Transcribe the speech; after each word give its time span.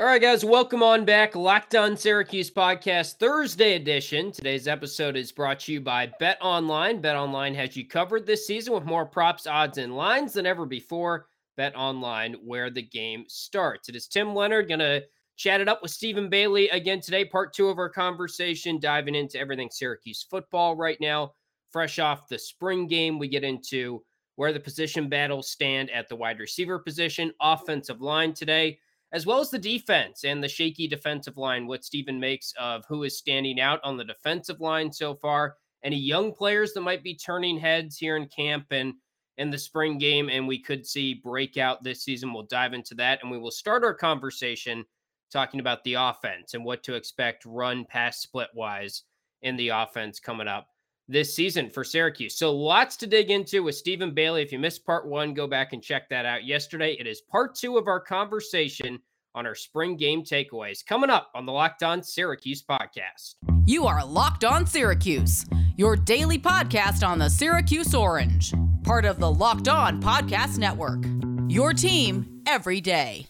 All 0.00 0.06
right, 0.06 0.22
guys, 0.22 0.46
welcome 0.46 0.82
on 0.82 1.04
back. 1.04 1.36
Locked 1.36 1.74
on 1.74 1.94
Syracuse 1.94 2.50
podcast, 2.50 3.18
Thursday 3.18 3.74
edition. 3.74 4.32
Today's 4.32 4.66
episode 4.66 5.14
is 5.14 5.30
brought 5.30 5.60
to 5.60 5.72
you 5.74 5.82
by 5.82 6.10
Bet 6.18 6.38
Online. 6.40 7.02
Bet 7.02 7.16
Online 7.16 7.54
has 7.54 7.76
you 7.76 7.86
covered 7.86 8.26
this 8.26 8.46
season 8.46 8.72
with 8.72 8.86
more 8.86 9.04
props, 9.04 9.46
odds, 9.46 9.76
and 9.76 9.94
lines 9.94 10.32
than 10.32 10.46
ever 10.46 10.64
before. 10.64 11.26
Bet 11.58 11.76
Online, 11.76 12.32
where 12.42 12.70
the 12.70 12.80
game 12.80 13.26
starts. 13.28 13.90
It 13.90 13.94
is 13.94 14.08
Tim 14.08 14.34
Leonard 14.34 14.68
going 14.68 14.80
to 14.80 15.02
chat 15.36 15.60
it 15.60 15.68
up 15.68 15.82
with 15.82 15.90
Stephen 15.90 16.30
Bailey 16.30 16.70
again 16.70 17.02
today, 17.02 17.26
part 17.26 17.52
two 17.52 17.68
of 17.68 17.76
our 17.76 17.90
conversation, 17.90 18.80
diving 18.80 19.14
into 19.14 19.38
everything 19.38 19.68
Syracuse 19.70 20.26
football 20.30 20.76
right 20.76 20.98
now. 21.02 21.34
Fresh 21.72 21.98
off 21.98 22.26
the 22.26 22.38
spring 22.38 22.86
game, 22.86 23.18
we 23.18 23.28
get 23.28 23.44
into 23.44 24.02
where 24.36 24.54
the 24.54 24.60
position 24.60 25.10
battles 25.10 25.50
stand 25.50 25.90
at 25.90 26.08
the 26.08 26.16
wide 26.16 26.38
receiver 26.38 26.78
position, 26.78 27.34
offensive 27.42 28.00
line 28.00 28.32
today 28.32 28.78
as 29.12 29.26
well 29.26 29.40
as 29.40 29.50
the 29.50 29.58
defense 29.58 30.24
and 30.24 30.42
the 30.42 30.48
shaky 30.48 30.86
defensive 30.86 31.36
line, 31.36 31.66
what 31.66 31.84
Stephen 31.84 32.20
makes 32.20 32.52
of 32.58 32.84
who 32.88 33.02
is 33.02 33.18
standing 33.18 33.60
out 33.60 33.80
on 33.82 33.96
the 33.96 34.04
defensive 34.04 34.60
line 34.60 34.92
so 34.92 35.14
far, 35.14 35.56
any 35.82 35.96
young 35.96 36.32
players 36.32 36.72
that 36.72 36.82
might 36.82 37.02
be 37.02 37.14
turning 37.14 37.58
heads 37.58 37.96
here 37.96 38.16
in 38.16 38.26
camp 38.26 38.66
and 38.70 38.94
in 39.38 39.50
the 39.50 39.58
spring 39.58 39.96
game, 39.96 40.28
and 40.28 40.46
we 40.46 40.60
could 40.60 40.86
see 40.86 41.14
breakout 41.14 41.82
this 41.82 42.04
season. 42.04 42.32
We'll 42.32 42.42
dive 42.42 42.74
into 42.74 42.94
that, 42.96 43.20
and 43.22 43.30
we 43.30 43.38
will 43.38 43.50
start 43.50 43.82
our 43.82 43.94
conversation 43.94 44.84
talking 45.32 45.60
about 45.60 45.82
the 45.84 45.94
offense 45.94 46.54
and 46.54 46.64
what 46.64 46.82
to 46.82 46.94
expect 46.94 47.46
run 47.46 47.84
pass 47.84 48.18
split 48.18 48.48
wise 48.54 49.04
in 49.42 49.56
the 49.56 49.68
offense 49.68 50.20
coming 50.20 50.48
up 50.48 50.66
this 51.08 51.34
season 51.34 51.70
for 51.70 51.82
Syracuse. 51.82 52.36
So 52.36 52.54
lots 52.54 52.96
to 52.98 53.06
dig 53.06 53.30
into 53.30 53.62
with 53.62 53.74
Stephen 53.74 54.12
Bailey. 54.12 54.42
If 54.42 54.52
you 54.52 54.58
missed 54.58 54.84
part 54.84 55.08
one, 55.08 55.34
go 55.34 55.46
back 55.46 55.72
and 55.72 55.82
check 55.82 56.08
that 56.10 56.26
out 56.26 56.44
yesterday. 56.44 56.96
It 57.00 57.06
is 57.06 57.22
part 57.22 57.54
two 57.54 57.78
of 57.78 57.88
our 57.88 57.98
conversation 57.98 59.00
on 59.34 59.46
our 59.46 59.54
spring 59.54 59.96
game 59.96 60.22
takeaways 60.22 60.84
coming 60.84 61.10
up 61.10 61.30
on 61.34 61.46
the 61.46 61.52
Locked 61.52 61.82
On 61.82 62.02
Syracuse 62.02 62.62
podcast. 62.62 63.34
You 63.66 63.86
are 63.86 64.04
Locked 64.04 64.44
On 64.44 64.66
Syracuse, 64.66 65.46
your 65.76 65.96
daily 65.96 66.38
podcast 66.38 67.06
on 67.06 67.18
the 67.18 67.30
Syracuse 67.30 67.94
Orange, 67.94 68.52
part 68.82 69.04
of 69.04 69.18
the 69.18 69.30
Locked 69.30 69.68
On 69.68 70.02
Podcast 70.02 70.58
Network. 70.58 71.04
Your 71.48 71.72
team 71.72 72.42
every 72.46 72.80
day. 72.80 73.29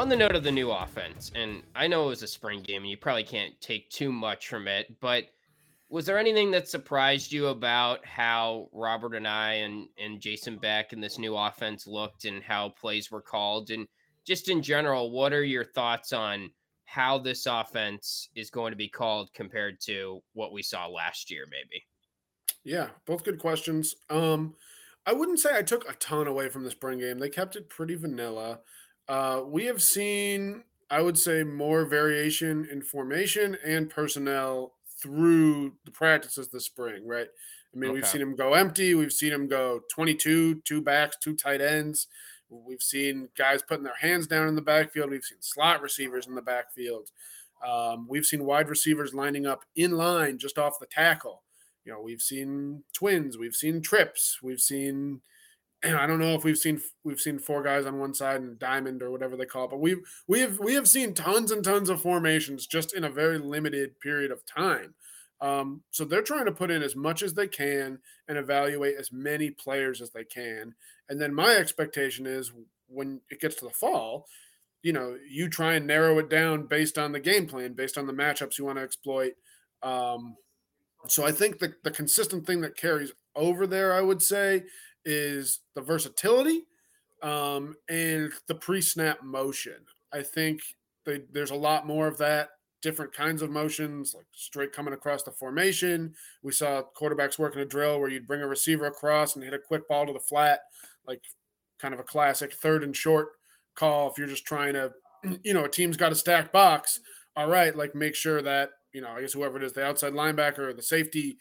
On 0.00 0.08
the 0.08 0.16
note 0.16 0.34
of 0.34 0.42
the 0.42 0.50
new 0.50 0.70
offense, 0.70 1.30
and 1.34 1.62
I 1.76 1.86
know 1.86 2.06
it 2.06 2.08
was 2.08 2.22
a 2.22 2.26
spring 2.26 2.62
game 2.62 2.80
and 2.80 2.90
you 2.90 2.96
probably 2.96 3.22
can't 3.22 3.52
take 3.60 3.90
too 3.90 4.10
much 4.10 4.48
from 4.48 4.66
it, 4.66 4.98
but 4.98 5.24
was 5.90 6.06
there 6.06 6.18
anything 6.18 6.50
that 6.52 6.70
surprised 6.70 7.30
you 7.30 7.48
about 7.48 8.06
how 8.06 8.70
Robert 8.72 9.12
Anae 9.12 9.62
and, 9.62 9.88
and 9.98 10.18
Jason 10.18 10.56
Beck 10.56 10.94
and 10.94 11.04
this 11.04 11.18
new 11.18 11.36
offense 11.36 11.86
looked 11.86 12.24
and 12.24 12.42
how 12.42 12.70
plays 12.70 13.10
were 13.10 13.20
called? 13.20 13.68
And 13.68 13.86
just 14.26 14.48
in 14.48 14.62
general, 14.62 15.10
what 15.10 15.34
are 15.34 15.44
your 15.44 15.66
thoughts 15.66 16.14
on 16.14 16.50
how 16.86 17.18
this 17.18 17.44
offense 17.44 18.30
is 18.34 18.48
going 18.48 18.72
to 18.72 18.78
be 18.78 18.88
called 18.88 19.34
compared 19.34 19.82
to 19.82 20.22
what 20.32 20.54
we 20.54 20.62
saw 20.62 20.86
last 20.86 21.30
year, 21.30 21.44
maybe? 21.50 21.84
Yeah, 22.64 22.88
both 23.04 23.22
good 23.22 23.38
questions. 23.38 23.96
Um, 24.08 24.54
I 25.04 25.12
wouldn't 25.12 25.40
say 25.40 25.54
I 25.54 25.62
took 25.62 25.86
a 25.86 25.94
ton 25.94 26.26
away 26.26 26.48
from 26.48 26.64
the 26.64 26.70
spring 26.70 27.00
game. 27.00 27.18
They 27.18 27.28
kept 27.28 27.56
it 27.56 27.68
pretty 27.68 27.96
vanilla. 27.96 28.60
Uh, 29.10 29.42
we 29.44 29.64
have 29.64 29.82
seen, 29.82 30.62
I 30.88 31.02
would 31.02 31.18
say, 31.18 31.42
more 31.42 31.84
variation 31.84 32.68
in 32.70 32.80
formation 32.80 33.56
and 33.66 33.90
personnel 33.90 34.74
through 35.02 35.72
the 35.84 35.90
practices 35.90 36.48
this 36.48 36.66
spring, 36.66 37.08
right? 37.08 37.26
I 37.74 37.76
mean, 37.76 37.90
okay. 37.90 37.94
we've 37.96 38.06
seen 38.06 38.20
him 38.20 38.36
go 38.36 38.54
empty. 38.54 38.94
We've 38.94 39.12
seen 39.12 39.32
him 39.32 39.48
go 39.48 39.80
22, 39.92 40.62
two 40.64 40.80
backs, 40.80 41.16
two 41.20 41.34
tight 41.34 41.60
ends. 41.60 42.06
We've 42.48 42.82
seen 42.82 43.30
guys 43.36 43.62
putting 43.62 43.82
their 43.82 43.96
hands 44.00 44.28
down 44.28 44.46
in 44.46 44.54
the 44.54 44.62
backfield. 44.62 45.10
We've 45.10 45.24
seen 45.24 45.38
slot 45.40 45.82
receivers 45.82 46.28
in 46.28 46.36
the 46.36 46.42
backfield. 46.42 47.10
Um, 47.66 48.06
we've 48.08 48.26
seen 48.26 48.44
wide 48.44 48.68
receivers 48.68 49.12
lining 49.12 49.44
up 49.44 49.64
in 49.74 49.92
line 49.92 50.38
just 50.38 50.56
off 50.56 50.78
the 50.78 50.86
tackle. 50.86 51.42
You 51.84 51.92
know, 51.92 52.00
we've 52.00 52.22
seen 52.22 52.84
twins. 52.92 53.36
We've 53.36 53.56
seen 53.56 53.82
trips. 53.82 54.38
We've 54.40 54.60
seen 54.60 55.20
I 55.84 56.06
don't 56.06 56.18
know 56.18 56.34
if 56.34 56.44
we've 56.44 56.58
seen 56.58 56.80
we've 57.04 57.20
seen 57.20 57.38
four 57.38 57.62
guys 57.62 57.86
on 57.86 57.98
one 57.98 58.14
side 58.14 58.40
and 58.40 58.58
diamond 58.58 59.02
or 59.02 59.10
whatever 59.10 59.36
they 59.36 59.46
call 59.46 59.64
it, 59.64 59.70
but 59.70 59.80
we've 59.80 60.00
we 60.26 60.40
have 60.40 60.58
we 60.58 60.74
have 60.74 60.88
seen 60.88 61.14
tons 61.14 61.50
and 61.50 61.64
tons 61.64 61.88
of 61.88 62.02
formations 62.02 62.66
just 62.66 62.94
in 62.94 63.04
a 63.04 63.10
very 63.10 63.38
limited 63.38 63.98
period 64.00 64.30
of 64.30 64.44
time. 64.46 64.94
Um, 65.40 65.82
so 65.90 66.04
they're 66.04 66.22
trying 66.22 66.44
to 66.44 66.52
put 66.52 66.70
in 66.70 66.82
as 66.82 66.94
much 66.94 67.22
as 67.22 67.32
they 67.32 67.48
can 67.48 67.98
and 68.28 68.36
evaluate 68.36 68.96
as 68.98 69.10
many 69.10 69.50
players 69.50 70.02
as 70.02 70.10
they 70.10 70.24
can. 70.24 70.74
And 71.08 71.20
then 71.20 71.34
my 71.34 71.56
expectation 71.56 72.26
is 72.26 72.52
when 72.88 73.20
it 73.30 73.40
gets 73.40 73.56
to 73.56 73.64
the 73.64 73.70
fall, 73.70 74.26
you 74.82 74.92
know, 74.92 75.16
you 75.28 75.48
try 75.48 75.74
and 75.74 75.86
narrow 75.86 76.18
it 76.18 76.28
down 76.28 76.66
based 76.66 76.98
on 76.98 77.12
the 77.12 77.20
game 77.20 77.46
plan, 77.46 77.72
based 77.72 77.96
on 77.96 78.06
the 78.06 78.12
matchups 78.12 78.58
you 78.58 78.66
want 78.66 78.78
to 78.78 78.84
exploit. 78.84 79.32
Um, 79.82 80.36
so 81.08 81.24
I 81.24 81.32
think 81.32 81.58
the, 81.58 81.72
the 81.84 81.90
consistent 81.90 82.46
thing 82.46 82.60
that 82.60 82.76
carries 82.76 83.12
over 83.34 83.66
there, 83.66 83.94
I 83.94 84.02
would 84.02 84.22
say, 84.22 84.64
is 85.04 85.60
the 85.74 85.80
versatility 85.80 86.62
um, 87.22 87.76
and 87.88 88.32
the 88.46 88.54
pre-snap 88.54 89.22
motion. 89.22 89.76
I 90.12 90.22
think 90.22 90.60
they, 91.04 91.22
there's 91.32 91.50
a 91.50 91.56
lot 91.56 91.86
more 91.86 92.06
of 92.06 92.18
that, 92.18 92.50
different 92.82 93.14
kinds 93.14 93.42
of 93.42 93.50
motions, 93.50 94.14
like 94.14 94.26
straight 94.32 94.72
coming 94.72 94.94
across 94.94 95.22
the 95.22 95.30
formation. 95.30 96.14
We 96.42 96.52
saw 96.52 96.82
quarterbacks 96.96 97.38
working 97.38 97.62
a 97.62 97.66
drill 97.66 98.00
where 98.00 98.10
you'd 98.10 98.26
bring 98.26 98.42
a 98.42 98.46
receiver 98.46 98.86
across 98.86 99.34
and 99.34 99.44
hit 99.44 99.54
a 99.54 99.58
quick 99.58 99.88
ball 99.88 100.06
to 100.06 100.12
the 100.12 100.20
flat, 100.20 100.60
like 101.06 101.22
kind 101.78 101.94
of 101.94 102.00
a 102.00 102.04
classic 102.04 102.54
third 102.54 102.82
and 102.84 102.96
short 102.96 103.28
call. 103.74 104.10
If 104.10 104.18
you're 104.18 104.26
just 104.26 104.46
trying 104.46 104.74
to, 104.74 104.92
you 105.44 105.54
know, 105.54 105.64
a 105.64 105.68
team's 105.68 105.96
got 105.96 106.12
a 106.12 106.16
stacked 106.16 106.52
box. 106.52 107.00
All 107.36 107.48
right, 107.48 107.76
like 107.76 107.94
make 107.94 108.16
sure 108.16 108.42
that 108.42 108.70
you 108.92 109.00
know, 109.00 109.10
I 109.10 109.20
guess 109.20 109.32
whoever 109.32 109.56
it 109.56 109.62
is, 109.62 109.72
the 109.72 109.84
outside 109.84 110.12
linebacker 110.12 110.58
or 110.58 110.72
the 110.72 110.82
safety 110.82 111.38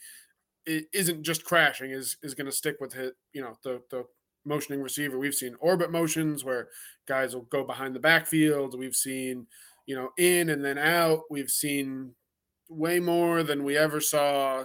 isn't 0.66 1.24
just 1.24 1.44
crashing 1.46 1.92
is 1.92 2.18
is 2.22 2.36
going 2.36 2.46
to 2.46 2.52
stick 2.52 2.78
with 2.80 2.94
hit 2.94 3.14
you 3.34 3.42
know 3.42 3.58
the 3.64 3.82
the 3.90 4.04
motioning 4.46 4.82
receiver 4.82 5.20
we've 5.20 5.36
seen 5.36 5.56
orbit 5.60 5.92
motions 5.92 6.44
where 6.44 6.70
guys 7.08 7.36
will 7.36 7.44
go 7.44 7.64
behind 7.64 7.96
the 7.96 8.00
backfield 8.00 8.78
we've 8.78 8.96
seen 8.96 9.46
you 9.86 9.96
know 9.96 10.10
in 10.18 10.50
and 10.50 10.64
then 10.64 10.78
out 10.78 11.22
we've 11.30 11.50
seen 11.50 12.14
way 12.70 13.00
more 13.00 13.44
than 13.44 13.64
we 13.64 13.78
ever 13.78 14.00
saw 14.00 14.64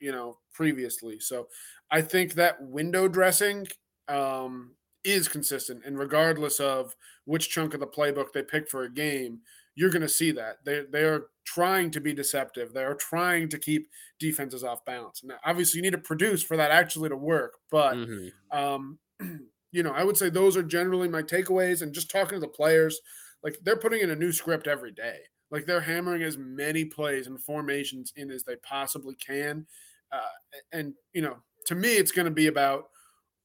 you 0.00 0.12
know 0.12 0.38
previously. 0.52 1.18
So 1.18 1.48
i 1.90 2.00
think 2.00 2.34
that 2.34 2.62
window 2.62 3.08
dressing 3.08 3.66
um 4.08 4.74
is 5.04 5.28
consistent 5.28 5.82
and 5.84 5.98
regardless 5.98 6.60
of 6.60 6.94
which 7.24 7.48
chunk 7.48 7.74
of 7.74 7.80
the 7.80 7.86
playbook 7.86 8.32
they 8.32 8.42
pick 8.42 8.68
for 8.68 8.82
a 8.82 8.92
game 8.92 9.40
you're 9.76 9.90
going 9.90 10.02
to 10.02 10.08
see 10.08 10.32
that 10.32 10.56
they 10.64 10.82
they 10.90 11.04
are 11.04 11.26
trying 11.44 11.90
to 11.92 12.00
be 12.00 12.12
deceptive. 12.12 12.72
They 12.72 12.82
are 12.82 12.94
trying 12.94 13.48
to 13.50 13.58
keep 13.58 13.88
defenses 14.18 14.64
off 14.64 14.84
balance. 14.84 15.22
Now, 15.22 15.36
obviously, 15.44 15.78
you 15.78 15.82
need 15.82 15.92
to 15.92 15.98
produce 15.98 16.42
for 16.42 16.56
that 16.56 16.72
actually 16.72 17.10
to 17.10 17.16
work. 17.16 17.54
But 17.70 17.94
mm-hmm. 17.94 18.58
um, 18.58 18.98
you 19.72 19.82
know, 19.82 19.92
I 19.92 20.02
would 20.02 20.16
say 20.16 20.28
those 20.28 20.56
are 20.56 20.62
generally 20.62 21.08
my 21.08 21.22
takeaways. 21.22 21.82
And 21.82 21.92
just 21.92 22.10
talking 22.10 22.36
to 22.36 22.40
the 22.40 22.48
players, 22.48 23.00
like 23.44 23.58
they're 23.62 23.76
putting 23.76 24.00
in 24.00 24.10
a 24.10 24.16
new 24.16 24.32
script 24.32 24.66
every 24.66 24.92
day. 24.92 25.18
Like 25.50 25.66
they're 25.66 25.80
hammering 25.80 26.22
as 26.22 26.36
many 26.36 26.84
plays 26.84 27.28
and 27.28 27.40
formations 27.40 28.12
in 28.16 28.30
as 28.30 28.42
they 28.42 28.56
possibly 28.56 29.14
can. 29.14 29.66
Uh, 30.10 30.56
and 30.72 30.94
you 31.12 31.22
know, 31.22 31.36
to 31.66 31.74
me, 31.74 31.96
it's 31.96 32.12
going 32.12 32.24
to 32.24 32.32
be 32.32 32.46
about 32.46 32.88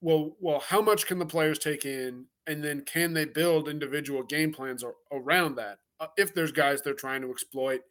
well, 0.02 0.36
well, 0.40 0.60
how 0.60 0.82
much 0.82 1.06
can 1.06 1.20
the 1.20 1.26
players 1.28 1.60
take 1.60 1.86
in, 1.86 2.26
and 2.48 2.64
then 2.64 2.82
can 2.82 3.14
they 3.14 3.26
build 3.26 3.70
individual 3.70 4.24
game 4.24 4.52
plans 4.52 4.84
around 5.12 5.56
that? 5.56 5.78
Uh, 6.02 6.08
if 6.18 6.34
there's 6.34 6.52
guys 6.52 6.82
they're 6.82 6.94
trying 6.94 7.22
to 7.22 7.32
exploit, 7.32 7.82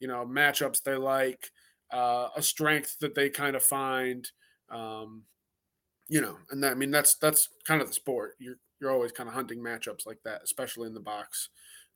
you 0.00 0.08
know, 0.08 0.26
matchups 0.26 0.82
they 0.82 0.96
like, 0.96 1.50
uh, 1.92 2.28
a 2.36 2.42
strength 2.42 2.98
that 3.00 3.14
they 3.14 3.30
kind 3.30 3.56
of 3.56 3.62
find, 3.62 4.28
um, 4.70 5.22
you 6.08 6.20
know, 6.20 6.36
and 6.50 6.62
that, 6.62 6.72
I 6.72 6.74
mean 6.74 6.90
that's 6.90 7.16
that's 7.16 7.48
kind 7.66 7.80
of 7.80 7.88
the 7.88 7.94
sport. 7.94 8.32
You're 8.38 8.56
you're 8.80 8.90
always 8.90 9.12
kind 9.12 9.28
of 9.28 9.34
hunting 9.34 9.60
matchups 9.60 10.06
like 10.06 10.18
that, 10.24 10.42
especially 10.42 10.88
in 10.88 10.94
the 10.94 11.00
box. 11.00 11.48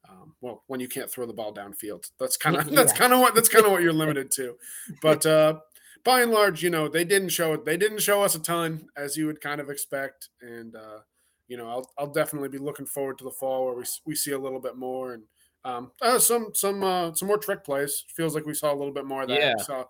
Um, 0.08 0.34
well, 0.40 0.62
when 0.66 0.80
you 0.80 0.88
can't 0.88 1.10
throw 1.10 1.26
the 1.26 1.32
ball 1.32 1.52
downfield, 1.52 2.10
that's 2.20 2.36
kind 2.36 2.56
of 2.56 2.70
that's 2.70 2.92
kind 2.92 3.12
of 3.12 3.20
what 3.20 3.34
that's 3.34 3.48
kind 3.48 3.64
of 3.66 3.72
what 3.72 3.82
you're 3.82 3.92
limited 4.04 4.30
to. 4.32 4.56
But 5.02 5.24
uh, 5.26 5.60
by 6.04 6.20
and 6.22 6.30
large, 6.30 6.62
you 6.62 6.70
know, 6.70 6.88
they 6.88 7.04
didn't 7.04 7.30
show 7.30 7.54
it. 7.54 7.64
They 7.64 7.76
didn't 7.76 8.02
show 8.02 8.22
us 8.22 8.34
a 8.34 8.38
ton, 8.38 8.88
as 8.96 9.16
you 9.16 9.26
would 9.26 9.40
kind 9.40 9.60
of 9.60 9.70
expect, 9.70 10.28
and 10.42 10.76
uh, 10.76 11.00
you 11.48 11.56
know, 11.56 11.68
I'll 11.68 11.90
I'll 11.98 12.12
definitely 12.12 12.50
be 12.50 12.58
looking 12.58 12.86
forward 12.86 13.18
to 13.18 13.24
the 13.24 13.30
fall 13.30 13.66
where 13.66 13.74
we 13.74 13.84
we 14.06 14.14
see 14.14 14.32
a 14.32 14.38
little 14.38 14.60
bit 14.60 14.76
more 14.76 15.14
and 15.14 15.24
um, 15.64 15.92
uh, 16.02 16.18
some 16.18 16.50
some 16.54 16.82
uh, 16.82 17.14
some 17.14 17.28
more 17.28 17.38
trick 17.38 17.64
plays. 17.64 18.04
Feels 18.08 18.34
like 18.34 18.46
we 18.46 18.54
saw 18.54 18.72
a 18.72 18.76
little 18.76 18.92
bit 18.92 19.06
more 19.06 19.22
of 19.22 19.28
that. 19.28 19.38
Yeah. 19.38 19.56
Saw, 19.56 19.84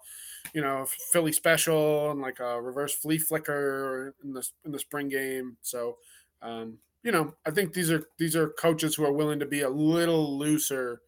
you 0.52 0.60
know, 0.60 0.86
Philly 1.12 1.32
special 1.32 2.10
and 2.10 2.20
like 2.20 2.40
a 2.40 2.60
reverse 2.60 2.94
flea 2.94 3.18
flicker 3.18 4.14
in 4.22 4.32
the 4.32 4.48
in 4.64 4.72
the 4.72 4.78
spring 4.78 5.08
game. 5.08 5.56
So, 5.62 5.96
um, 6.42 6.78
you 7.02 7.12
know, 7.12 7.34
I 7.44 7.50
think 7.50 7.72
these 7.72 7.90
are 7.90 8.04
these 8.18 8.36
are 8.36 8.50
coaches 8.50 8.94
who 8.94 9.04
are 9.04 9.12
willing 9.12 9.40
to 9.40 9.46
be 9.46 9.62
a 9.62 9.68
little 9.68 10.38
looser 10.38 11.00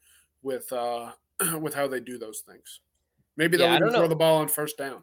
with 0.42 0.72
uh, 0.72 1.12
with 1.60 1.74
how 1.74 1.86
they 1.86 2.00
do 2.00 2.18
those 2.18 2.40
things. 2.40 2.80
Maybe 3.36 3.56
they'll 3.56 3.68
yeah, 3.68 3.76
even 3.76 3.90
throw 3.90 4.02
know. 4.02 4.08
the 4.08 4.16
ball 4.16 4.38
on 4.38 4.48
first 4.48 4.78
down. 4.78 5.02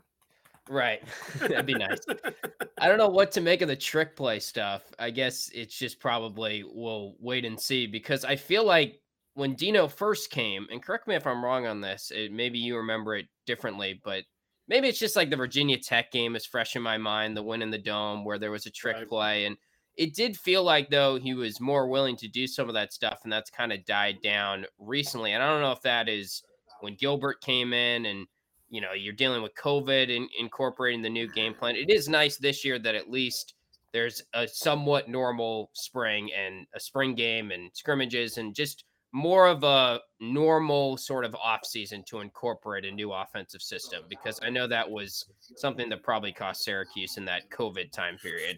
Right. 0.70 1.04
That'd 1.40 1.66
be 1.66 1.74
nice. 1.74 2.00
I 2.80 2.88
don't 2.88 2.98
know 2.98 3.10
what 3.10 3.32
to 3.34 3.42
make 3.42 3.62
of 3.62 3.68
the 3.68 3.76
trick 3.76 4.16
play 4.16 4.40
stuff. 4.40 4.84
I 4.98 5.10
guess 5.10 5.50
it's 5.54 5.78
just 5.78 6.00
probably 6.00 6.64
we'll 6.66 7.16
wait 7.20 7.46
and 7.46 7.60
see 7.60 7.86
because 7.86 8.26
I 8.26 8.36
feel 8.36 8.66
like 8.66 9.00
when 9.34 9.56
Dino 9.56 9.88
first 9.88 10.30
came, 10.30 10.68
and 10.72 10.82
correct 10.82 11.08
me 11.08 11.16
if 11.16 11.26
I'm 11.26 11.44
wrong 11.44 11.66
on 11.66 11.82
this, 11.82 12.12
it, 12.14 12.32
maybe 12.32 12.60
you 12.60 12.78
remember 12.78 13.16
it 13.16 13.28
differently, 13.46 14.00
but 14.04 14.24
maybe 14.68 14.88
it's 14.88 15.00
just 15.00 15.16
like 15.16 15.30
the 15.30 15.36
Virginia 15.36 15.78
Tech 15.78 16.12
game 16.12 16.36
is 16.36 16.46
fresh 16.46 16.76
in 16.76 16.82
my 16.82 16.98
mind, 16.98 17.36
the 17.36 17.44
win 17.44 17.62
in 17.62 17.72
the 17.72 17.78
dome 17.78 18.24
where 18.26 18.40
there 18.40 18.52
was 18.52 18.66
a 18.66 18.72
trick 18.72 18.98
right. 18.98 19.10
play. 19.10 19.46
And 19.46 19.58
it 19.96 20.16
did 20.16 20.38
feel 20.38 20.64
like, 20.64 20.90
though, 20.90 21.18
he 21.18 21.34
was 21.34 21.60
more 21.60 21.88
willing 21.88 22.16
to 22.18 22.28
do 22.28 22.48
some 22.48 22.68
of 22.68 22.76
that 22.76 22.94
stuff, 22.94 23.22
and 23.24 23.32
that's 23.32 23.50
kind 23.50 23.72
of 23.72 23.86
died 23.86 24.22
down 24.22 24.66
recently. 24.80 25.34
And 25.34 25.44
I 25.44 25.50
don't 25.50 25.62
know 25.62 25.72
if 25.72 25.82
that 25.82 26.10
is 26.10 26.44
when 26.82 26.96
Gilbert 26.96 27.42
came 27.42 27.74
in 27.74 28.06
and 28.06 28.28
you 28.70 28.82
know 28.82 28.94
you're 28.94 29.14
dealing 29.14 29.44
with 29.44 29.54
COVID 29.56 30.16
and 30.16 30.28
incorporating 30.38 31.02
the 31.02 31.10
new 31.10 31.32
game 31.32 31.54
plan. 31.54 31.76
It 31.76 31.90
is 31.90 32.10
nice 32.10 32.38
this 32.38 32.66
year 32.66 32.80
that 32.80 32.96
at 32.96 33.10
least 33.10 33.54
there's 33.94 34.24
a 34.34 34.48
somewhat 34.48 35.08
normal 35.08 35.70
spring 35.74 36.32
and 36.34 36.66
a 36.74 36.80
spring 36.80 37.14
game 37.14 37.52
and 37.52 37.70
scrimmages 37.74 38.40
and 38.40 38.56
just 38.56 38.86
more 39.14 39.48
of 39.48 39.64
a 39.64 40.00
normal 40.20 40.98
sort 40.98 41.24
of 41.24 41.36
off 41.36 41.66
season 41.66 42.04
to 42.08 42.20
incorporate 42.20 42.84
a 42.84 42.92
new 42.92 43.14
offensive 43.14 43.62
system 43.62 44.04
because 44.10 44.40
I 44.42 44.50
know 44.50 44.68
that 44.68 44.90
was 44.90 45.26
something 45.56 45.88
that 45.90 46.02
probably 46.02 46.34
cost 46.34 46.64
Syracuse 46.64 47.18
in 47.18 47.26
that 47.26 47.50
COVID 47.52 47.92
time 47.92 48.18
period. 48.18 48.58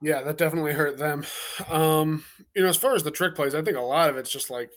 Yeah, 0.00 0.22
that 0.22 0.38
definitely 0.38 0.72
hurt 0.72 0.96
them. 0.96 1.26
Um, 1.68 2.24
you 2.56 2.62
know, 2.62 2.70
as 2.70 2.78
far 2.78 2.94
as 2.94 3.02
the 3.02 3.10
trick 3.10 3.34
plays, 3.34 3.54
I 3.54 3.60
think 3.60 3.76
a 3.76 3.82
lot 3.82 4.08
of 4.08 4.16
it's 4.16 4.32
just 4.32 4.48
like 4.48 4.70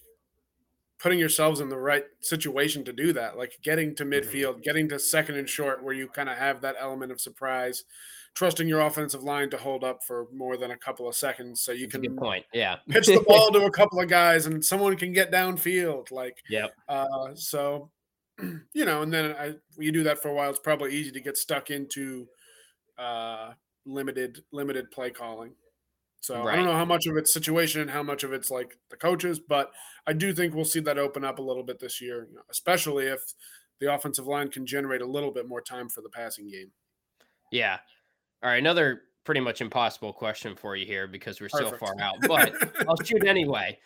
putting 1.00 1.20
yourselves 1.20 1.62
in 1.62 1.70
the 1.70 1.78
right 1.78 2.04
situation 2.20 2.84
to 2.84 2.92
do 2.92 3.14
that, 3.14 3.38
like 3.38 3.54
getting 3.64 3.96
to 3.96 4.04
mm-hmm. 4.04 4.14
midfield, 4.14 4.62
getting 4.62 4.90
to 4.90 5.00
second 5.00 5.36
and 5.36 5.48
short, 5.48 5.84
where 5.84 5.94
you 5.94 6.10
kind 6.10 6.28
of 6.28 6.38
have 6.38 6.60
that 6.62 6.76
element 6.78 7.14
of 7.14 7.22
surprise, 7.22 7.86
trusting 8.36 8.68
your 8.68 8.82
offensive 8.82 9.24
line 9.24 9.50
to 9.52 9.58
hold 9.58 9.84
up 9.84 10.04
for 10.04 10.28
more 10.34 10.58
than 10.58 10.72
a 10.72 10.78
couple 10.78 11.08
of 11.08 11.16
seconds, 11.16 11.62
so 11.62 11.72
you 11.72 11.88
That's 11.88 12.02
can 12.02 12.16
point, 12.16 12.46
yeah, 12.54 12.78
pitch 12.90 13.08
the 13.08 13.24
ball 13.28 13.52
to 13.52 13.60
a 13.66 13.72
couple 13.72 14.00
of 14.00 14.10
guys 14.10 14.46
and 14.46 14.64
someone 14.64 14.96
can 14.96 15.14
get 15.14 15.32
downfield, 15.32 16.12
like, 16.12 16.38
yeah. 16.50 16.68
Uh, 16.90 17.36
so, 17.36 17.92
you 18.74 18.86
know, 18.86 19.02
and 19.02 19.14
then 19.14 19.36
I, 19.40 19.54
you 19.78 19.92
do 19.92 20.04
that 20.04 20.22
for 20.22 20.30
a 20.30 20.34
while, 20.34 20.50
it's 20.50 20.60
probably 20.60 20.94
easy 20.94 21.12
to 21.12 21.22
get 21.22 21.38
stuck 21.38 21.70
into 21.70 22.28
uh, 22.98 23.52
limited 23.86 24.44
limited 24.52 24.92
play 24.92 25.10
calling. 25.10 25.54
So 26.22 26.42
right. 26.42 26.54
I 26.54 26.56
don't 26.56 26.66
know 26.66 26.78
how 26.78 26.86
much 26.86 27.06
of 27.06 27.18
it's 27.18 27.34
situation 27.34 27.82
and 27.82 27.90
how 27.90 28.02
much 28.02 28.24
of 28.24 28.32
it's 28.32 28.50
like 28.50 28.78
the 28.90 28.96
coaches, 28.96 29.40
but 29.40 29.72
I 30.08 30.14
do 30.14 30.34
think 30.34 30.56
we'll 30.56 30.64
see 30.64 30.80
that 30.80 30.98
open 30.98 31.26
up 31.26 31.38
a 31.38 31.42
little 31.42 31.64
bit 31.64 31.80
this 31.80 32.02
year, 32.02 32.28
you 32.30 32.36
know, 32.36 32.44
especially 32.50 33.08
if 33.08 33.20
the 33.82 33.94
offensive 33.94 34.26
line 34.26 34.50
can 34.50 34.66
generate 34.66 35.02
a 35.02 35.06
little 35.06 35.32
bit 35.32 35.50
more 35.50 35.60
time 35.60 35.90
for 35.90 36.00
the 36.00 36.10
passing 36.10 36.50
game. 36.50 36.72
Yeah. 37.52 37.80
All 38.44 38.50
right. 38.50 38.58
Another 38.58 39.04
pretty 39.24 39.42
much 39.42 39.62
impossible 39.62 40.12
question 40.12 40.56
for 40.56 40.76
you 40.76 40.86
here 40.86 41.08
because 41.08 41.40
we're 41.40 41.50
Perfect. 41.50 41.72
so 41.72 41.78
far 41.78 41.96
out, 42.00 42.16
but 42.28 42.54
I'll 42.88 43.02
shoot 43.04 43.26
anyway. 43.26 43.78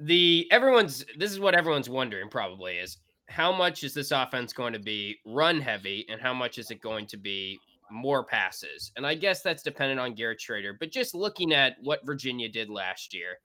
The 0.00 0.48
everyone's 0.50 1.04
this 1.18 1.32
is 1.32 1.40
what 1.40 1.54
everyone's 1.54 1.90
wondering 1.90 2.28
probably 2.28 2.76
is 2.78 2.98
how 3.28 3.52
much 3.52 3.84
is 3.84 3.92
this 3.92 4.10
offense 4.10 4.52
going 4.52 4.72
to 4.72 4.78
be 4.78 5.16
run 5.26 5.60
heavy 5.60 6.06
and 6.08 6.20
how 6.20 6.32
much 6.32 6.58
is 6.58 6.70
it 6.70 6.80
going 6.80 7.06
to 7.06 7.16
be 7.16 7.58
more 7.90 8.24
passes. 8.24 8.92
And 8.96 9.06
I 9.06 9.14
guess 9.14 9.42
that's 9.42 9.62
dependent 9.62 10.00
on 10.00 10.14
Garrett 10.14 10.40
Shrader. 10.40 10.72
But 10.78 10.90
just 10.90 11.14
looking 11.14 11.52
at 11.52 11.76
what 11.82 12.04
Virginia 12.04 12.48
did 12.48 12.70
last 12.70 13.14
year, 13.14 13.38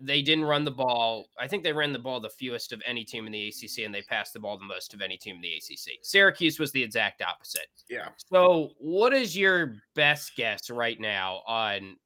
they 0.00 0.22
didn't 0.22 0.44
run 0.44 0.64
the 0.64 0.70
ball. 0.70 1.26
I 1.38 1.46
think 1.46 1.62
they 1.62 1.72
ran 1.72 1.92
the 1.92 1.98
ball 1.98 2.20
the 2.20 2.30
fewest 2.30 2.72
of 2.72 2.82
any 2.86 3.04
team 3.04 3.26
in 3.26 3.32
the 3.32 3.48
ACC, 3.48 3.84
and 3.84 3.94
they 3.94 4.02
passed 4.02 4.32
the 4.32 4.40
ball 4.40 4.58
the 4.58 4.64
most 4.64 4.94
of 4.94 5.00
any 5.00 5.16
team 5.16 5.36
in 5.36 5.42
the 5.42 5.54
ACC. 5.54 5.98
Syracuse 6.02 6.58
was 6.58 6.72
the 6.72 6.82
exact 6.82 7.22
opposite. 7.22 7.68
Yeah. 7.88 8.08
So, 8.30 8.70
what 8.78 9.12
is 9.12 9.36
your 9.36 9.76
best 9.94 10.36
guess 10.36 10.70
right 10.70 11.00
now 11.00 11.42
on 11.46 11.96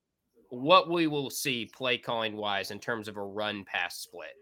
what 0.50 0.90
we 0.90 1.06
will 1.06 1.30
see 1.30 1.66
play 1.66 1.98
calling 1.98 2.36
wise 2.36 2.70
in 2.70 2.78
terms 2.78 3.08
of 3.08 3.16
a 3.16 3.22
run 3.22 3.64
pass 3.64 3.96
split? 3.96 4.34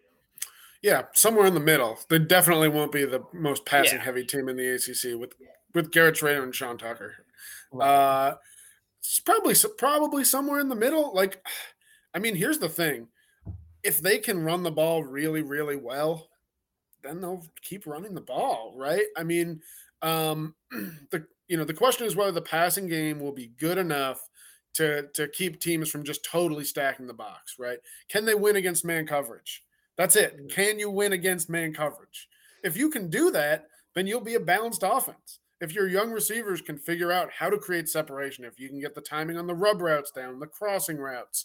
Yeah, 0.83 1.03
somewhere 1.15 1.47
in 1.47 1.55
the 1.55 1.61
middle. 1.61 1.99
They 2.09 2.19
definitely 2.19 2.69
won't 2.69 2.93
be 2.93 3.05
the 3.05 3.25
most 3.33 3.65
passing 3.65 3.99
yeah. 3.99 4.05
heavy 4.05 4.25
team 4.25 4.49
in 4.49 4.57
the 4.57 4.75
ACC 4.75 5.19
with 5.19 5.35
with 5.75 5.91
Garrett 5.91 6.17
Shrader 6.17 6.43
and 6.43 6.55
Sean 6.55 6.79
Tucker. 6.79 7.15
Right. 7.73 7.89
Uh, 7.89 8.37
it's 9.01 9.21
probably 9.21 9.55
probably 9.79 10.25
somewhere 10.25 10.61
in 10.61 10.69
the 10.69 10.75
middle. 10.75 11.15
Like, 11.15 11.45
I 12.15 12.19
mean, 12.19 12.35
here's 12.35 12.59
the 12.59 12.69
thing: 12.69 13.09
if 13.87 14.01
they 14.01 14.19
can 14.19 14.43
run 14.43 14.63
the 14.63 14.71
ball 14.71 15.05
really, 15.05 15.43
really 15.43 15.77
well, 15.77 16.29
then 17.03 17.21
they'll 17.21 17.45
keep 17.63 17.87
running 17.87 18.15
the 18.15 18.21
ball, 18.21 18.75
right? 18.77 19.05
I 19.17 19.23
mean, 19.23 19.61
um, 20.03 20.55
the 20.71 21.27
you 21.49 21.57
know 21.57 21.65
the 21.65 21.75
question 21.75 22.07
is 22.07 22.17
whether 22.17 22.33
the 22.33 22.43
passing 22.43 22.89
game 22.89 23.21
will 23.21 23.33
be 23.33 23.53
good 23.59 23.79
enough 23.79 24.21
to 24.75 25.09
to 25.15 25.29
keep 25.29 25.61
teams 25.61 25.89
from 25.91 26.05
just 26.05 26.25
totally 26.25 26.65
stacking 26.65 27.07
the 27.07 27.15
box, 27.15 27.57
right? 27.59 27.79
Can 28.09 28.25
they 28.25 28.35
win 28.35 28.57
against 28.57 28.85
man 28.85 29.07
coverage? 29.07 29.63
That's 29.97 30.17
it. 30.17 30.51
Can 30.51 30.79
you 30.79 30.91
win 30.91 31.13
against 31.13 31.49
man 31.49 31.73
coverage? 31.73 32.29
If 32.65 32.77
you 32.77 32.91
can 32.91 33.09
do 33.09 33.31
that, 33.31 33.67
then 33.95 34.07
you'll 34.07 34.21
be 34.21 34.35
a 34.35 34.41
balanced 34.41 34.83
offense 34.85 35.39
if 35.61 35.73
your 35.73 35.89
young 35.89 36.11
receivers 36.11 36.61
can 36.61 36.79
figure 36.79 37.13
out 37.13 37.31
how 37.33 37.49
to 37.49 37.59
create 37.59 37.89
separation, 37.89 38.45
if 38.45 38.61
you 38.61 38.69
can 38.69 38.81
get 38.81 38.95
the 38.95 39.01
timing 39.01 39.39
on 39.39 39.47
the 39.47 39.55
rub 39.55 39.81
routes 39.81 40.11
down, 40.11 40.39
the 40.39 40.47
crossing 40.47 40.99
routes, 40.99 41.45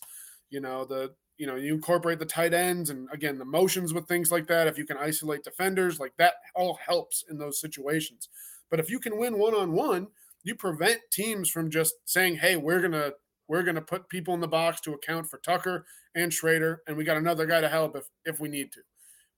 you 0.50 0.60
know, 0.60 0.84
the 0.84 1.14
you 1.38 1.48
know, 1.48 1.56
you 1.56 1.74
incorporate 1.74 2.20
the 2.20 2.26
tight 2.26 2.54
ends 2.54 2.90
and 2.90 3.08
again 3.12 3.38
the 3.38 3.46
motions 3.46 3.94
with 3.94 4.08
things 4.08 4.32
like 4.32 4.48
that. 4.48 4.68
If 4.68 4.78
you 4.78 4.86
can 4.86 4.98
isolate 4.98 5.44
defenders, 5.44 6.00
like 6.00 6.14
that 6.18 6.36
all 6.56 6.76
helps 6.86 7.24
in 7.30 7.38
those 7.38 7.60
situations. 7.60 8.30
But 8.70 8.80
if 8.80 8.90
you 8.90 9.00
can 9.00 9.18
win 9.18 9.38
one 9.38 9.56
on 9.56 9.74
one, 9.74 10.08
you 10.44 10.56
prevent 10.56 11.02
teams 11.12 11.50
from 11.50 11.70
just 11.70 11.96
saying, 12.06 12.38
"Hey, 12.38 12.56
we're 12.58 12.82
gonna 12.82 13.14
we're 13.48 13.64
gonna 13.64 13.82
put 13.82 14.10
people 14.10 14.34
in 14.34 14.40
the 14.40 14.48
box 14.48 14.82
to 14.82 14.94
account 14.94 15.28
for 15.28 15.40
Tucker 15.40 15.86
and 16.16 16.32
Shrader, 16.32 16.78
and 16.88 16.96
we 16.96 17.04
got 17.04 17.18
another 17.18 17.46
guy 17.46 17.62
to 17.62 17.70
help 17.70 17.96
if 17.96 18.06
if 18.26 18.40
we 18.40 18.50
need 18.50 18.72
to." 18.74 18.82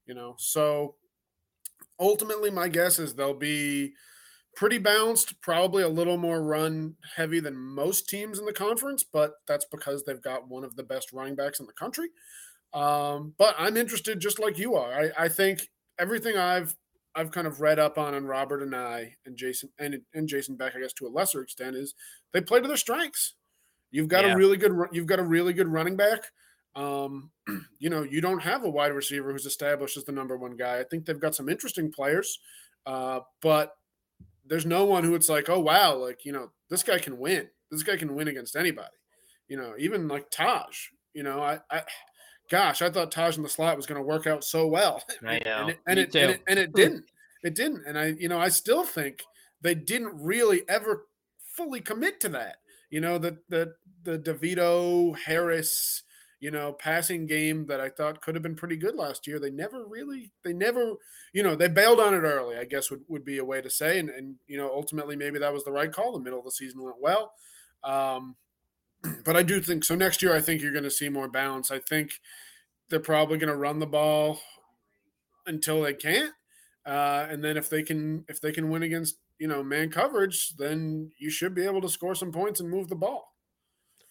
You 0.05 0.13
know, 0.15 0.35
so 0.37 0.95
ultimately, 1.99 2.51
my 2.51 2.67
guess 2.67 2.99
is 2.99 3.15
they'll 3.15 3.33
be 3.33 3.93
pretty 4.55 4.77
balanced, 4.77 5.39
probably 5.41 5.83
a 5.83 5.89
little 5.89 6.17
more 6.17 6.41
run 6.41 6.95
heavy 7.15 7.39
than 7.39 7.57
most 7.57 8.07
teams 8.09 8.39
in 8.39 8.45
the 8.45 8.53
conference, 8.53 9.03
but 9.03 9.33
that's 9.47 9.65
because 9.65 10.03
they've 10.03 10.21
got 10.21 10.47
one 10.47 10.63
of 10.63 10.75
the 10.75 10.83
best 10.83 11.11
running 11.11 11.35
backs 11.35 11.59
in 11.59 11.65
the 11.65 11.73
country. 11.73 12.09
Um, 12.73 13.33
but 13.37 13.55
I'm 13.57 13.77
interested 13.77 14.19
just 14.19 14.39
like 14.39 14.57
you 14.57 14.75
are. 14.75 14.91
I, 14.91 15.25
I, 15.25 15.29
think 15.29 15.69
everything 15.99 16.37
I've 16.37 16.75
I've 17.13 17.29
kind 17.29 17.45
of 17.45 17.61
read 17.61 17.77
up 17.77 17.99
on 17.99 18.15
on 18.15 18.25
Robert 18.25 18.67
Anae, 18.67 19.11
and 19.27 19.37
Jason 19.37 19.69
and, 19.77 20.01
and 20.15 20.27
Jason 20.27 20.55
Beck, 20.55 20.75
I 20.75 20.79
guess 20.79 20.93
to 20.93 21.07
a 21.07 21.09
lesser 21.09 21.41
extent, 21.41 21.75
is 21.75 21.93
they 22.31 22.41
play 22.41 22.61
to 22.61 22.67
their 22.67 22.77
strengths. 22.77 23.35
You've 23.91 24.07
got 24.07 24.25
yeah. 24.25 24.33
a 24.33 24.37
really 24.37 24.57
good 24.57 24.71
you've 24.91 25.05
got 25.05 25.19
a 25.19 25.23
really 25.23 25.53
good 25.53 25.67
running 25.67 25.95
back. 25.95 26.31
Um, 26.75 27.29
you 27.79 27.91
know, 27.91 28.01
you 28.01 28.21
don't 28.21 28.41
have 28.41 28.63
a 28.63 28.69
wide 28.69 28.93
receiver 28.93 29.31
who's 29.31 29.45
established 29.45 29.97
as 29.97 30.05
the 30.05 30.11
number 30.11 30.35
one 30.35 30.57
guy. 30.57 30.79
I 30.79 30.83
think 30.83 31.05
they've 31.05 31.19
got 31.19 31.35
some 31.35 31.49
interesting 31.49 31.91
players, 31.91 32.39
uh, 32.87 33.19
but 33.41 33.73
there's 34.45 34.65
no 34.65 34.85
one 34.85 35.03
who 35.03 35.15
it's 35.15 35.29
like, 35.29 35.49
oh 35.49 35.59
wow, 35.59 35.95
like 35.95 36.25
you 36.25 36.31
know, 36.31 36.51
this 36.69 36.83
guy 36.83 36.99
can 36.99 37.17
win. 37.17 37.47
This 37.71 37.83
guy 37.83 37.97
can 37.97 38.15
win 38.15 38.27
against 38.27 38.55
anybody. 38.55 38.95
You 39.47 39.57
know, 39.57 39.73
even 39.77 40.07
like 40.07 40.29
Taj. 40.29 40.89
You 41.13 41.23
know, 41.23 41.41
I, 41.41 41.59
I 41.69 41.83
gosh, 42.49 42.81
I 42.81 42.89
thought 42.89 43.11
Taj 43.11 43.37
in 43.37 43.43
the 43.43 43.49
slot 43.49 43.77
was 43.77 43.85
going 43.85 43.99
to 43.99 44.07
work 44.07 44.27
out 44.27 44.43
so 44.43 44.67
well. 44.67 45.03
I 45.25 45.39
know, 45.39 45.61
and 45.61 45.69
it, 45.69 45.79
and 45.87 45.99
it, 45.99 46.15
and 46.15 46.31
it, 46.31 46.41
and 46.47 46.59
it 46.59 46.73
didn't. 46.73 47.05
It 47.43 47.55
didn't. 47.55 47.83
And 47.85 47.99
I, 47.99 48.07
you 48.17 48.29
know, 48.29 48.39
I 48.39 48.49
still 48.49 48.83
think 48.83 49.23
they 49.61 49.75
didn't 49.75 50.13
really 50.13 50.63
ever 50.69 51.07
fully 51.55 51.81
commit 51.81 52.19
to 52.21 52.29
that. 52.29 52.57
You 52.89 53.01
know, 53.01 53.17
the 53.17 53.37
the 53.49 53.73
the 54.03 54.19
DeVito 54.19 55.17
Harris 55.17 56.03
you 56.43 56.51
know, 56.51 56.73
passing 56.73 57.25
game 57.25 57.65
that 57.67 57.79
I 57.79 57.87
thought 57.87 58.21
could 58.21 58.35
have 58.35 58.41
been 58.41 58.53
pretty 58.53 58.75
good 58.75 58.95
last 58.95 59.25
year. 59.25 59.39
They 59.39 59.49
never 59.49 59.85
really, 59.87 60.33
they 60.43 60.51
never, 60.51 60.95
you 61.31 61.41
know, 61.41 61.55
they 61.55 61.69
bailed 61.69 62.01
on 62.01 62.13
it 62.13 62.17
early, 62.17 62.57
I 62.57 62.65
guess 62.65 62.91
would, 62.91 62.99
would 63.07 63.23
be 63.23 63.37
a 63.37 63.45
way 63.45 63.61
to 63.61 63.69
say. 63.69 63.97
And, 63.97 64.09
and, 64.09 64.35
you 64.45 64.57
know, 64.57 64.69
ultimately 64.69 65.15
maybe 65.15 65.39
that 65.39 65.53
was 65.53 65.63
the 65.63 65.71
right 65.71 65.89
call. 65.89 66.11
The 66.11 66.19
middle 66.19 66.39
of 66.39 66.43
the 66.43 66.51
season 66.51 66.83
went 66.83 66.99
well. 66.99 67.31
Um, 67.81 68.35
but 69.23 69.37
I 69.37 69.43
do 69.43 69.61
think 69.61 69.85
so. 69.85 69.95
Next 69.95 70.21
year, 70.21 70.35
I 70.35 70.41
think 70.41 70.61
you're 70.61 70.73
going 70.73 70.83
to 70.83 70.91
see 70.91 71.07
more 71.07 71.29
balance. 71.29 71.71
I 71.71 71.79
think 71.79 72.19
they're 72.89 72.99
probably 72.99 73.37
going 73.37 73.47
to 73.47 73.55
run 73.55 73.79
the 73.79 73.87
ball 73.87 74.41
until 75.47 75.81
they 75.81 75.93
can't. 75.93 76.33
Uh, 76.85 77.25
and 77.29 77.41
then 77.41 77.55
if 77.55 77.69
they 77.69 77.83
can, 77.83 78.25
if 78.27 78.41
they 78.41 78.51
can 78.51 78.69
win 78.69 78.83
against, 78.83 79.15
you 79.39 79.47
know, 79.47 79.63
man 79.63 79.89
coverage, 79.89 80.57
then 80.57 81.09
you 81.19 81.29
should 81.29 81.55
be 81.55 81.63
able 81.63 81.79
to 81.79 81.87
score 81.87 82.15
some 82.15 82.33
points 82.33 82.59
and 82.59 82.69
move 82.69 82.89
the 82.89 82.95
ball. 82.95 83.32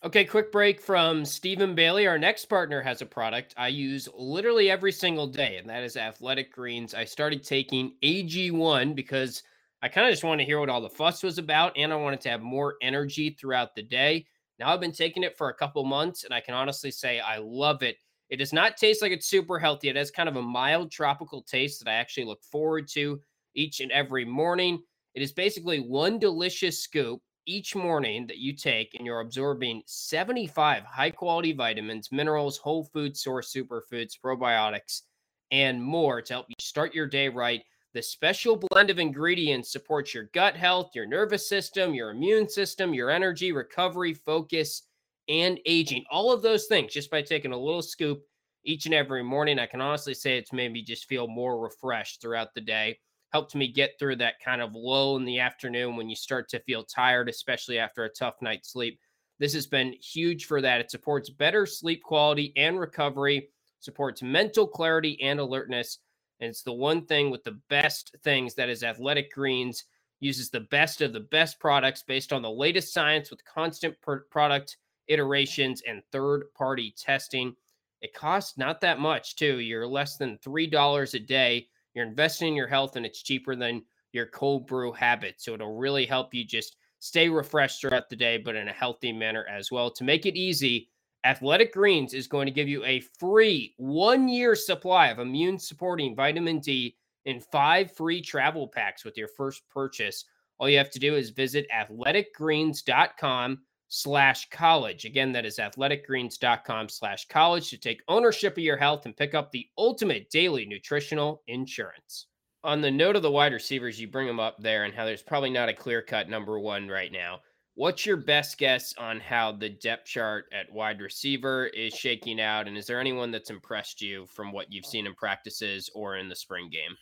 Okay, 0.04 0.24
quick 0.24 0.50
break 0.50 0.80
from 0.80 1.24
Stephen 1.24 1.76
Bailey. 1.76 2.08
Our 2.08 2.18
next 2.18 2.46
partner 2.46 2.82
has 2.82 3.02
a 3.02 3.06
product 3.06 3.54
I 3.56 3.68
use 3.68 4.08
literally 4.12 4.68
every 4.68 4.90
single 4.90 5.28
day, 5.28 5.58
and 5.58 5.70
that 5.70 5.84
is 5.84 5.96
Athletic 5.96 6.52
Greens. 6.52 6.92
I 6.92 7.04
started 7.04 7.44
taking 7.44 7.94
AG1 8.02 8.96
because 8.96 9.44
I 9.80 9.86
kind 9.86 10.08
of 10.08 10.12
just 10.12 10.24
wanted 10.24 10.42
to 10.42 10.46
hear 10.46 10.58
what 10.58 10.68
all 10.68 10.80
the 10.80 10.90
fuss 10.90 11.22
was 11.22 11.38
about, 11.38 11.72
and 11.76 11.92
I 11.92 11.96
wanted 11.96 12.20
to 12.22 12.30
have 12.30 12.42
more 12.42 12.74
energy 12.82 13.30
throughout 13.30 13.76
the 13.76 13.82
day. 13.84 14.26
Now 14.58 14.74
I've 14.74 14.80
been 14.80 14.90
taking 14.90 15.22
it 15.22 15.38
for 15.38 15.50
a 15.50 15.54
couple 15.54 15.84
months, 15.84 16.24
and 16.24 16.34
I 16.34 16.40
can 16.40 16.54
honestly 16.54 16.90
say 16.90 17.20
I 17.20 17.38
love 17.38 17.84
it. 17.84 17.98
It 18.28 18.38
does 18.38 18.52
not 18.52 18.76
taste 18.76 19.02
like 19.02 19.12
it's 19.12 19.28
super 19.28 19.56
healthy. 19.56 19.88
It 19.88 19.94
has 19.94 20.10
kind 20.10 20.28
of 20.28 20.34
a 20.34 20.42
mild 20.42 20.90
tropical 20.90 21.42
taste 21.42 21.78
that 21.78 21.88
I 21.88 21.94
actually 21.94 22.24
look 22.24 22.42
forward 22.42 22.88
to 22.94 23.20
each 23.54 23.78
and 23.78 23.92
every 23.92 24.24
morning. 24.24 24.82
It 25.14 25.22
is 25.22 25.30
basically 25.30 25.78
one 25.78 26.18
delicious 26.18 26.82
scoop 26.82 27.22
each 27.46 27.74
morning 27.74 28.26
that 28.26 28.38
you 28.38 28.54
take, 28.54 28.94
and 28.94 29.06
you're 29.06 29.20
absorbing 29.20 29.82
75 29.86 30.84
high 30.84 31.10
quality 31.10 31.52
vitamins, 31.52 32.10
minerals, 32.12 32.58
whole 32.58 32.84
food 32.84 33.16
source 33.16 33.52
superfoods, 33.52 34.18
probiotics, 34.24 35.02
and 35.50 35.82
more 35.82 36.22
to 36.22 36.32
help 36.32 36.46
you 36.48 36.54
start 36.60 36.94
your 36.94 37.06
day 37.06 37.28
right. 37.28 37.62
The 37.94 38.02
special 38.02 38.56
blend 38.56 38.88
of 38.88 38.98
ingredients 38.98 39.70
supports 39.70 40.14
your 40.14 40.30
gut 40.32 40.56
health, 40.56 40.92
your 40.94 41.06
nervous 41.06 41.48
system, 41.48 41.92
your 41.92 42.10
immune 42.10 42.48
system, 42.48 42.94
your 42.94 43.10
energy, 43.10 43.52
recovery, 43.52 44.14
focus, 44.14 44.84
and 45.28 45.60
aging. 45.66 46.04
All 46.10 46.32
of 46.32 46.42
those 46.42 46.66
things 46.66 46.92
just 46.92 47.10
by 47.10 47.22
taking 47.22 47.52
a 47.52 47.58
little 47.58 47.82
scoop 47.82 48.22
each 48.64 48.86
and 48.86 48.94
every 48.94 49.22
morning. 49.22 49.58
I 49.58 49.66
can 49.66 49.80
honestly 49.80 50.14
say 50.14 50.38
it's 50.38 50.52
made 50.52 50.72
me 50.72 50.82
just 50.82 51.06
feel 51.06 51.28
more 51.28 51.60
refreshed 51.60 52.22
throughout 52.22 52.54
the 52.54 52.60
day. 52.60 52.98
Helped 53.32 53.54
me 53.54 53.68
get 53.68 53.98
through 53.98 54.16
that 54.16 54.40
kind 54.44 54.60
of 54.60 54.74
low 54.74 55.16
in 55.16 55.24
the 55.24 55.38
afternoon 55.38 55.96
when 55.96 56.08
you 56.08 56.16
start 56.16 56.48
to 56.50 56.60
feel 56.60 56.84
tired, 56.84 57.28
especially 57.28 57.78
after 57.78 58.04
a 58.04 58.10
tough 58.10 58.34
night's 58.42 58.72
sleep. 58.72 59.00
This 59.38 59.54
has 59.54 59.66
been 59.66 59.94
huge 59.94 60.44
for 60.44 60.60
that. 60.60 60.80
It 60.80 60.90
supports 60.90 61.30
better 61.30 61.66
sleep 61.66 62.02
quality 62.02 62.52
and 62.56 62.78
recovery, 62.78 63.48
supports 63.80 64.22
mental 64.22 64.66
clarity 64.66 65.20
and 65.22 65.40
alertness 65.40 65.98
and 66.42 66.50
it's 66.50 66.64
the 66.64 66.72
one 66.72 67.06
thing 67.06 67.30
with 67.30 67.44
the 67.44 67.60
best 67.70 68.16
things 68.24 68.54
that 68.56 68.68
is 68.68 68.82
Athletic 68.82 69.32
Greens 69.32 69.84
uses 70.18 70.50
the 70.50 70.66
best 70.72 71.00
of 71.00 71.12
the 71.12 71.20
best 71.20 71.60
products 71.60 72.02
based 72.02 72.32
on 72.32 72.42
the 72.42 72.50
latest 72.50 72.92
science 72.92 73.30
with 73.30 73.44
constant 73.44 73.94
product 74.28 74.76
iterations 75.06 75.82
and 75.86 76.02
third 76.10 76.52
party 76.54 76.96
testing. 76.98 77.54
It 78.00 78.12
costs 78.12 78.58
not 78.58 78.80
that 78.80 78.98
much, 78.98 79.36
too. 79.36 79.60
You're 79.60 79.86
less 79.86 80.16
than 80.16 80.36
$3 80.38 81.14
a 81.14 81.18
day. 81.20 81.68
You're 81.94 82.06
investing 82.06 82.48
in 82.48 82.54
your 82.54 82.68
health, 82.68 82.96
and 82.96 83.04
it's 83.04 83.22
cheaper 83.22 83.54
than 83.54 83.82
your 84.12 84.26
cold 84.26 84.66
brew 84.66 84.92
habit. 84.92 85.36
So 85.38 85.54
it'll 85.54 85.76
really 85.76 86.06
help 86.06 86.34
you 86.34 86.44
just 86.44 86.76
stay 86.98 87.28
refreshed 87.28 87.80
throughout 87.80 88.08
the 88.08 88.16
day, 88.16 88.38
but 88.38 88.56
in 88.56 88.68
a 88.68 88.72
healthy 88.72 89.12
manner 89.12 89.46
as 89.50 89.72
well. 89.72 89.90
To 89.90 90.04
make 90.04 90.26
it 90.26 90.36
easy, 90.36 90.88
Athletic 91.24 91.72
Greens 91.72 92.14
is 92.14 92.26
going 92.26 92.46
to 92.46 92.52
give 92.52 92.68
you 92.68 92.84
a 92.84 93.00
free 93.18 93.74
one 93.76 94.28
year 94.28 94.54
supply 94.54 95.08
of 95.08 95.18
immune 95.18 95.58
supporting 95.58 96.16
vitamin 96.16 96.58
D 96.58 96.96
in 97.24 97.40
five 97.40 97.92
free 97.92 98.20
travel 98.20 98.66
packs 98.66 99.04
with 99.04 99.16
your 99.16 99.28
first 99.28 99.62
purchase. 99.68 100.24
All 100.58 100.68
you 100.68 100.78
have 100.78 100.90
to 100.90 100.98
do 100.98 101.16
is 101.16 101.30
visit 101.30 101.66
athleticgreens.com 101.74 103.58
slash 103.94 104.48
college. 104.48 105.04
Again, 105.04 105.32
that 105.32 105.44
is 105.44 105.58
athleticgreens.com 105.58 106.88
slash 106.88 107.28
college 107.28 107.68
to 107.68 107.76
take 107.76 108.02
ownership 108.08 108.54
of 108.54 108.62
your 108.62 108.78
health 108.78 109.04
and 109.04 109.14
pick 109.14 109.34
up 109.34 109.52
the 109.52 109.66
ultimate 109.76 110.30
daily 110.30 110.64
nutritional 110.64 111.42
insurance. 111.46 112.28
On 112.64 112.80
the 112.80 112.90
note 112.90 113.16
of 113.16 113.22
the 113.22 113.30
wide 113.30 113.52
receivers, 113.52 114.00
you 114.00 114.08
bring 114.08 114.26
them 114.26 114.40
up 114.40 114.56
there 114.58 114.84
and 114.84 114.94
how 114.94 115.04
there's 115.04 115.22
probably 115.22 115.50
not 115.50 115.68
a 115.68 115.74
clear 115.74 116.00
cut 116.00 116.30
number 116.30 116.58
one 116.58 116.88
right 116.88 117.12
now. 117.12 117.40
What's 117.74 118.06
your 118.06 118.16
best 118.16 118.56
guess 118.56 118.94
on 118.96 119.20
how 119.20 119.52
the 119.52 119.68
depth 119.68 120.06
chart 120.06 120.46
at 120.54 120.72
wide 120.72 121.02
receiver 121.02 121.66
is 121.66 121.92
shaking 121.92 122.40
out? 122.40 122.68
And 122.68 122.78
is 122.78 122.86
there 122.86 123.00
anyone 123.00 123.30
that's 123.30 123.50
impressed 123.50 124.00
you 124.00 124.24
from 124.24 124.52
what 124.52 124.72
you've 124.72 124.86
seen 124.86 125.06
in 125.06 125.14
practices 125.14 125.90
or 125.94 126.16
in 126.16 126.30
the 126.30 126.36
spring 126.36 126.70
game? 126.72 126.96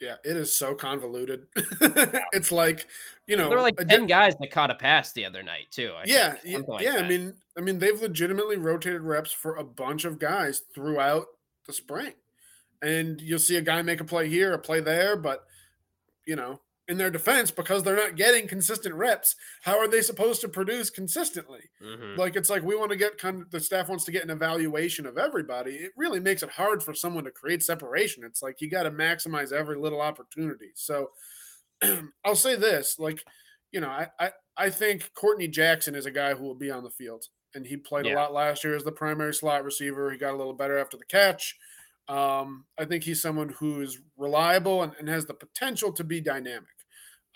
Yeah, 0.00 0.16
it 0.24 0.36
is 0.36 0.54
so 0.54 0.74
convoluted. 0.74 1.46
it's 2.32 2.50
like, 2.52 2.86
you 3.26 3.36
know, 3.36 3.48
there 3.48 3.56
were 3.56 3.62
like 3.62 3.76
10 3.76 4.06
guys 4.06 4.34
that 4.40 4.50
caught 4.50 4.70
a 4.70 4.74
pass 4.74 5.12
the 5.12 5.24
other 5.24 5.42
night, 5.42 5.70
too. 5.70 5.92
I 5.96 6.02
yeah. 6.06 6.34
yeah, 6.44 6.58
like 6.66 6.82
yeah 6.82 6.96
I 6.96 7.08
mean, 7.08 7.34
I 7.56 7.60
mean, 7.60 7.78
they've 7.78 8.00
legitimately 8.00 8.56
rotated 8.56 9.02
reps 9.02 9.32
for 9.32 9.56
a 9.56 9.64
bunch 9.64 10.04
of 10.04 10.18
guys 10.18 10.62
throughout 10.74 11.26
the 11.66 11.72
spring. 11.72 12.12
And 12.82 13.20
you'll 13.20 13.38
see 13.38 13.56
a 13.56 13.62
guy 13.62 13.80
make 13.82 14.00
a 14.00 14.04
play 14.04 14.28
here, 14.28 14.52
a 14.52 14.58
play 14.58 14.80
there, 14.80 15.16
but 15.16 15.46
you 16.26 16.36
know, 16.36 16.60
in 16.88 16.98
their 16.98 17.10
defense 17.10 17.50
because 17.50 17.82
they're 17.82 17.96
not 17.96 18.16
getting 18.16 18.46
consistent 18.46 18.94
reps. 18.94 19.36
How 19.62 19.78
are 19.78 19.88
they 19.88 20.02
supposed 20.02 20.40
to 20.42 20.48
produce 20.48 20.90
consistently? 20.90 21.70
Mm-hmm. 21.82 22.18
Like 22.18 22.36
it's 22.36 22.50
like 22.50 22.62
we 22.62 22.76
want 22.76 22.90
to 22.90 22.96
get 22.96 23.18
kind 23.18 23.42
of 23.42 23.50
the 23.50 23.60
staff 23.60 23.88
wants 23.88 24.04
to 24.04 24.12
get 24.12 24.24
an 24.24 24.30
evaluation 24.30 25.06
of 25.06 25.16
everybody. 25.16 25.72
It 25.72 25.92
really 25.96 26.20
makes 26.20 26.42
it 26.42 26.50
hard 26.50 26.82
for 26.82 26.94
someone 26.94 27.24
to 27.24 27.30
create 27.30 27.62
separation. 27.62 28.24
It's 28.24 28.42
like 28.42 28.60
you 28.60 28.70
got 28.70 28.82
to 28.82 28.90
maximize 28.90 29.52
every 29.52 29.76
little 29.76 30.00
opportunity. 30.00 30.70
So 30.74 31.10
I'll 32.24 32.36
say 32.36 32.56
this, 32.56 32.98
like, 32.98 33.24
you 33.72 33.80
know, 33.80 33.88
I, 33.88 34.08
I 34.20 34.30
I 34.56 34.70
think 34.70 35.10
Courtney 35.14 35.48
Jackson 35.48 35.94
is 35.94 36.06
a 36.06 36.10
guy 36.10 36.34
who 36.34 36.44
will 36.44 36.54
be 36.54 36.70
on 36.70 36.84
the 36.84 36.90
field. 36.90 37.24
And 37.54 37.64
he 37.64 37.76
played 37.76 38.06
yeah. 38.06 38.14
a 38.14 38.16
lot 38.16 38.32
last 38.32 38.64
year 38.64 38.74
as 38.74 38.82
the 38.82 38.92
primary 38.92 39.32
slot 39.32 39.64
receiver. 39.64 40.10
He 40.10 40.18
got 40.18 40.34
a 40.34 40.36
little 40.36 40.54
better 40.54 40.76
after 40.76 40.96
the 40.96 41.04
catch. 41.04 41.56
Um, 42.08 42.64
I 42.78 42.84
think 42.84 43.04
he's 43.04 43.22
someone 43.22 43.50
who 43.50 43.80
is 43.80 43.98
reliable 44.16 44.82
and, 44.82 44.92
and 44.98 45.08
has 45.08 45.24
the 45.24 45.34
potential 45.34 45.92
to 45.92 46.04
be 46.04 46.20
dynamic. 46.20 46.73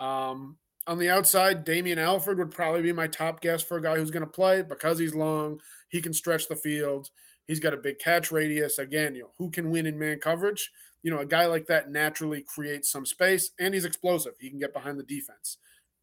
Um, 0.01 0.57
on 0.87 0.99
the 0.99 1.11
outside, 1.11 1.65
Damien 1.65 1.99
Alford 1.99 2.39
would 2.39 2.51
probably 2.51 2.83
be 2.83 2.93
my 2.93 3.07
top 3.07 3.41
guess 3.43 3.63
for 3.63 3.77
a 3.77 3.83
guy 3.83 3.97
who's 3.97 4.11
going 4.11 4.25
to 4.25 4.31
play 4.31 4.63
because 4.63 4.99
he's 4.99 5.15
long. 5.15 5.61
He 5.91 6.01
can 6.01 6.15
stretch 6.15 6.49
the 6.49 6.57
field. 6.57 7.11
He's 7.47 7.61
got 7.61 7.75
a 7.75 7.79
big 7.79 7.99
catch 7.99 8.33
radius. 8.33 8.79
Again, 8.79 9.15
you 9.15 9.23
know, 9.23 9.31
who 9.37 9.51
can 9.51 9.71
win 9.71 9.87
in 9.87 9.99
man 9.99 10.19
coverage? 10.19 10.71
You 11.03 11.11
know, 11.11 11.21
a 11.21 11.27
guy 11.27 11.47
like 11.47 11.67
that 11.67 11.91
naturally 11.91 12.43
creates 12.43 12.91
some 12.91 13.07
space 13.07 13.51
and 13.59 13.75
he's 13.75 13.85
explosive. 13.85 14.35
He 14.41 14.51
can 14.51 14.59
get 14.59 14.73
behind 14.73 14.99
the 14.99 15.05
defense. 15.05 15.59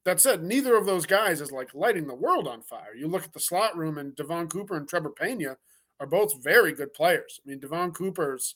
That 0.05 0.21
said, 0.21 0.43
neither 0.43 0.75
of 0.75 0.85
those 0.85 1.07
guys 1.07 1.41
is 1.41 1.51
like 1.51 1.73
lighting 1.73 2.05
the 2.05 2.15
world 2.15 2.47
on 2.47 2.61
fire. 2.61 2.95
You 2.95 3.07
look 3.07 3.23
at 3.23 3.33
the 3.33 3.39
slot 3.39 3.75
room 3.75 3.97
and 3.97 4.15
Devon 4.15 4.47
Cooper 4.47 4.77
and 4.77 4.87
Trebor 4.87 5.15
Pena 5.15 5.57
are 5.99 6.07
both 6.07 6.43
very 6.43 6.73
good 6.73 6.93
players. 6.93 7.39
I 7.43 7.49
mean, 7.49 7.59
Devon 7.59 7.91
Cooper's 7.91 8.55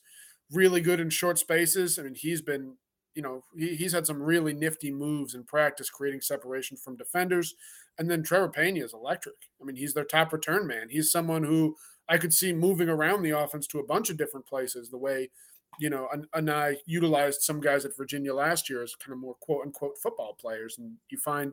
really 0.52 0.80
good 0.80 1.00
in 1.00 1.10
short 1.10 1.38
spaces. 1.38 1.98
I 1.98 2.02
mean, 2.02 2.14
he's 2.14 2.40
been 2.40 2.74
you 3.14 3.22
know, 3.22 3.42
he, 3.56 3.74
he's 3.74 3.92
had 3.92 4.06
some 4.06 4.22
really 4.22 4.52
nifty 4.52 4.90
moves 4.90 5.34
in 5.34 5.44
practice, 5.44 5.90
creating 5.90 6.20
separation 6.20 6.76
from 6.76 6.96
defenders. 6.96 7.54
And 7.98 8.10
then 8.10 8.22
Trebor 8.22 8.52
Pena 8.52 8.84
is 8.84 8.94
electric. 8.94 9.34
I 9.60 9.64
mean, 9.64 9.76
he's 9.76 9.94
their 9.94 10.04
top 10.04 10.32
return 10.32 10.66
man. 10.66 10.88
He's 10.88 11.10
someone 11.10 11.42
who 11.42 11.76
I 12.08 12.18
could 12.18 12.32
see 12.32 12.52
moving 12.52 12.88
around 12.88 13.22
the 13.22 13.38
offense 13.38 13.66
to 13.68 13.78
a 13.78 13.86
bunch 13.86 14.10
of 14.10 14.16
different 14.16 14.46
places. 14.46 14.90
The 14.90 14.98
way, 14.98 15.30
you 15.78 15.90
know, 15.90 16.08
and, 16.12 16.26
Anae 16.32 16.76
utilized 16.86 17.42
some 17.42 17.60
guys 17.60 17.84
at 17.84 17.96
Virginia 17.96 18.34
last 18.34 18.68
year 18.68 18.82
as 18.82 18.94
kind 18.94 19.12
of 19.12 19.20
more 19.20 19.36
quote 19.40 19.66
unquote 19.66 19.98
football 20.02 20.36
players, 20.40 20.78
and 20.78 20.92
you 21.10 21.18
find 21.18 21.52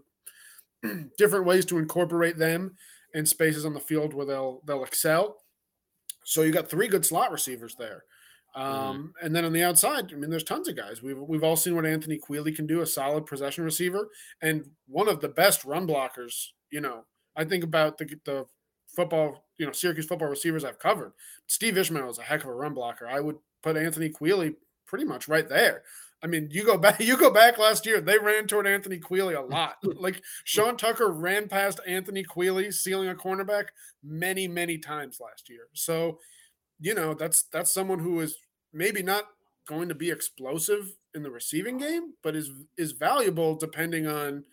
different 1.17 1.45
ways 1.45 1.65
to 1.65 1.77
incorporate 1.77 2.37
them 2.37 2.75
in 3.13 3.25
spaces 3.25 3.65
on 3.65 3.73
the 3.73 3.79
field 3.79 4.13
where 4.13 4.25
they'll 4.25 4.61
they'll 4.65 4.83
excel. 4.83 5.37
So 6.23 6.41
you 6.41 6.51
got 6.51 6.69
three 6.69 6.87
good 6.87 7.05
slot 7.05 7.31
receivers 7.31 7.75
there. 7.77 8.03
Mm-hmm. 8.57 8.89
Um, 8.89 8.97
mm. 8.97 9.25
And 9.25 9.35
then 9.35 9.45
on 9.45 9.53
the 9.53 9.63
outside, 9.63 10.11
I 10.11 10.15
mean, 10.15 10.29
there's 10.29 10.43
tons 10.43 10.67
of 10.67 10.75
guys. 10.75 11.01
We've 11.01 11.19
we've 11.19 11.43
all 11.43 11.55
seen 11.55 11.75
what 11.75 11.85
Anthony 11.85 12.17
Queeley 12.17 12.55
can 12.55 12.65
do, 12.65 12.81
a 12.81 12.85
solid 12.85 13.25
possession 13.25 13.63
receiver, 13.63 14.09
and 14.41 14.69
one 14.87 15.07
of 15.07 15.21
the 15.21 15.29
best 15.29 15.63
run 15.65 15.87
blockers. 15.87 16.47
You 16.71 16.81
know, 16.81 17.05
I 17.35 17.45
think 17.45 17.63
about 17.63 17.97
the 17.97 18.05
the 18.25 18.45
football, 18.87 19.45
you 19.57 19.65
know, 19.65 19.71
Syracuse 19.71 20.07
football 20.07 20.29
receivers 20.29 20.63
I've 20.63 20.79
covered. 20.79 21.13
Steve 21.45 21.77
Ishmael 21.77 22.09
is 22.09 22.17
a 22.17 22.23
heck 22.23 22.43
of 22.43 22.49
a 22.49 22.53
run 22.53 22.73
blocker. 22.73 23.07
I 23.07 23.19
would 23.19 23.37
put 23.61 23.77
Anthony 23.77 24.09
Queeley 24.09 24.55
pretty 24.85 25.05
much 25.05 25.27
right 25.27 25.47
there. 25.47 25.83
I 26.23 26.27
mean, 26.27 26.49
you 26.51 26.65
go 26.65 26.77
back, 26.79 26.99
you 26.99 27.15
go 27.15 27.31
back 27.31 27.57
last 27.57 27.85
year, 27.85 28.01
they 28.01 28.17
ran 28.17 28.47
toward 28.47 28.65
Anthony 28.65 28.97
Queeley 28.97 29.35
a 29.35 29.41
lot. 29.41 29.75
like 29.83 30.21
Sean 30.45 30.77
Tucker 30.77 31.11
ran 31.11 31.47
past 31.47 31.79
Anthony 31.85 32.23
Queeley, 32.23 32.73
sealing 32.73 33.09
a 33.09 33.15
cornerback 33.15 33.67
many, 34.03 34.47
many 34.47 34.77
times 34.77 35.19
last 35.21 35.49
year. 35.49 35.67
So, 35.73 36.19
you 36.79 36.95
know, 36.95 37.13
that's 37.13 37.43
that's 37.51 37.73
someone 37.73 37.99
who 37.99 38.19
is 38.21 38.37
maybe 38.73 39.01
not 39.01 39.25
going 39.67 39.89
to 39.89 39.95
be 39.95 40.09
explosive 40.09 40.95
in 41.13 41.23
the 41.23 41.31
receiving 41.31 41.77
game, 41.77 42.13
but 42.23 42.35
is 42.35 42.51
is 42.77 42.93
valuable 42.93 43.55
depending 43.55 44.07
on 44.07 44.43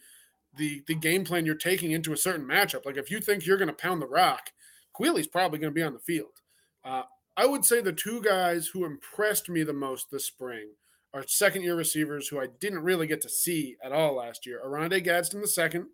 the 0.56 0.82
the 0.86 0.94
game 0.94 1.24
plan 1.24 1.46
you're 1.46 1.54
taking 1.54 1.92
into 1.92 2.12
a 2.12 2.16
certain 2.16 2.46
matchup. 2.46 2.84
Like 2.84 2.96
if 2.96 3.10
you 3.10 3.20
think 3.20 3.46
you're 3.46 3.58
going 3.58 3.68
to 3.68 3.74
pound 3.74 4.02
the 4.02 4.06
rock, 4.06 4.50
Queeley's 4.92 5.28
probably 5.28 5.58
going 5.58 5.72
to 5.72 5.74
be 5.74 5.82
on 5.82 5.94
the 5.94 5.98
field. 6.00 6.40
Uh, 6.84 7.02
I 7.36 7.46
would 7.46 7.64
say 7.64 7.80
the 7.80 7.92
two 7.92 8.22
guys 8.22 8.68
who 8.68 8.84
impressed 8.84 9.48
me 9.48 9.62
the 9.62 9.72
most 9.72 10.10
this 10.10 10.26
spring 10.26 10.70
are 11.12 11.24
second 11.26 11.62
year 11.62 11.76
receivers 11.76 12.28
who 12.28 12.40
I 12.40 12.48
didn't 12.60 12.82
really 12.82 13.06
get 13.06 13.20
to 13.22 13.28
see 13.28 13.76
at 13.82 13.92
all 13.92 14.16
last 14.16 14.46
year. 14.46 14.60
Oronde 14.62 15.02
Gadsden 15.02 15.40
the 15.40 15.48
second, 15.48 15.86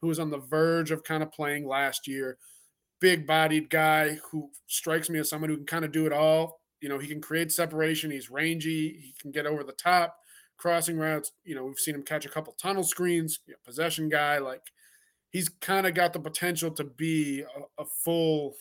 who 0.00 0.08
was 0.08 0.18
on 0.18 0.30
the 0.30 0.38
verge 0.38 0.90
of 0.90 1.04
kind 1.04 1.22
of 1.22 1.32
playing 1.32 1.66
last 1.66 2.08
year. 2.08 2.38
Big 3.00 3.26
bodied 3.26 3.70
guy 3.70 4.18
who 4.30 4.50
strikes 4.66 5.08
me 5.08 5.18
as 5.18 5.28
someone 5.28 5.50
who 5.50 5.56
can 5.56 5.66
kind 5.66 5.84
of 5.84 5.92
do 5.92 6.06
it 6.06 6.12
all 6.12 6.60
you 6.80 6.88
know, 6.88 6.98
he 6.98 7.08
can 7.08 7.20
create 7.20 7.52
separation. 7.52 8.10
He's 8.10 8.30
rangy. 8.30 8.88
He 9.00 9.14
can 9.20 9.30
get 9.30 9.46
over 9.46 9.64
the 9.64 9.72
top, 9.72 10.16
crossing 10.56 10.98
routes. 10.98 11.32
You 11.44 11.54
know, 11.54 11.64
we've 11.64 11.78
seen 11.78 11.94
him 11.94 12.02
catch 12.02 12.26
a 12.26 12.30
couple 12.30 12.52
tunnel 12.54 12.84
screens. 12.84 13.40
You 13.46 13.54
know, 13.54 13.58
possession 13.64 14.08
guy. 14.08 14.38
Like 14.38 14.62
he's 15.30 15.48
kind 15.48 15.86
of 15.86 15.94
got 15.94 16.12
the 16.12 16.20
potential 16.20 16.70
to 16.72 16.84
be 16.84 17.42
a, 17.42 17.82
a, 17.82 17.84
full, 18.04 18.56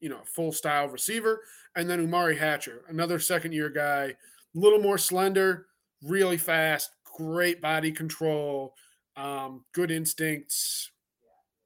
you 0.00 0.08
know, 0.08 0.20
full 0.24 0.52
style 0.52 0.88
receiver. 0.88 1.40
And 1.76 1.90
then 1.90 2.06
Umari 2.06 2.38
Hatcher, 2.38 2.82
another 2.88 3.18
second 3.18 3.52
year 3.52 3.68
guy, 3.68 4.04
a 4.04 4.14
little 4.54 4.78
more 4.78 4.98
slender, 4.98 5.66
really 6.02 6.36
fast, 6.36 6.90
great 7.16 7.60
body 7.60 7.90
control, 7.90 8.74
um, 9.16 9.64
good 9.72 9.90
instincts. 9.90 10.90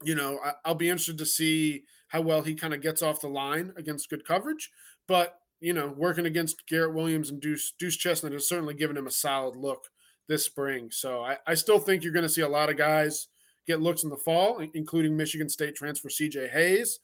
You 0.02 0.14
know, 0.14 0.38
I, 0.44 0.52
I'll 0.64 0.75
be 0.75 0.88
interested 0.88 1.18
to 1.18 1.26
see 1.26 1.84
how 2.08 2.22
well 2.22 2.40
he 2.40 2.54
kind 2.54 2.72
of 2.72 2.80
gets 2.80 3.02
off 3.02 3.20
the 3.20 3.28
line 3.28 3.72
against 3.76 4.08
good 4.08 4.25
coverage. 4.25 4.70
but 5.06 5.38
you 5.61 5.73
know, 5.73 5.93
working 5.97 6.27
against 6.27 6.67
Garrett 6.67 6.95
Williams 6.95 7.31
and 7.31 7.41
Duce 7.41 7.73
Duce 7.79 7.97
Chestnut 7.97 8.33
has 8.33 8.49
certainly 8.49 8.75
given 8.75 8.97
him 8.97 9.07
a 9.07 9.11
solid 9.11 9.57
look 9.57 9.91
this 10.29 10.45
spring. 10.45 10.91
So 10.91 11.23
I, 11.23 11.38
I 11.47 11.55
still 11.55 11.79
think 11.79 12.03
you're 12.03 12.12
going 12.12 12.25
to 12.25 12.29
see 12.29 12.43
a 12.43 12.49
lot 12.49 12.71
of 12.71 12.77
guys 12.77 13.29
get 13.67 13.81
looks 13.81 14.05
in 14.05 14.11
the 14.11 14.17
fall, 14.17 14.65
including 14.75 15.17
Michigan 15.17 15.49
State 15.49 15.75
transfer 15.75 16.09
CJ 16.09 16.50
Hayes. 16.50 17.00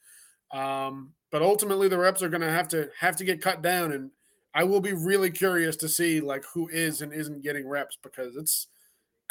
Um, 0.53 1.13
but 1.33 1.43
ultimately, 1.43 1.89
the 1.89 1.99
reps 1.99 2.23
are 2.23 2.29
going 2.29 2.43
to 2.43 2.51
have 2.51 2.69
to 2.69 2.91
have 3.01 3.17
to 3.17 3.25
get 3.25 3.41
cut 3.41 3.61
down, 3.63 3.93
and 3.93 4.11
I 4.55 4.65
will 4.65 4.81
be 4.81 4.93
really 4.93 5.31
curious 5.31 5.77
to 5.77 5.89
see 5.89 6.21
like 6.21 6.45
who 6.53 6.69
is 6.69 7.03
and 7.03 7.13
isn't 7.13 7.43
getting 7.43 7.69
reps 7.69 7.99
because 8.03 8.37
it's 8.37 8.69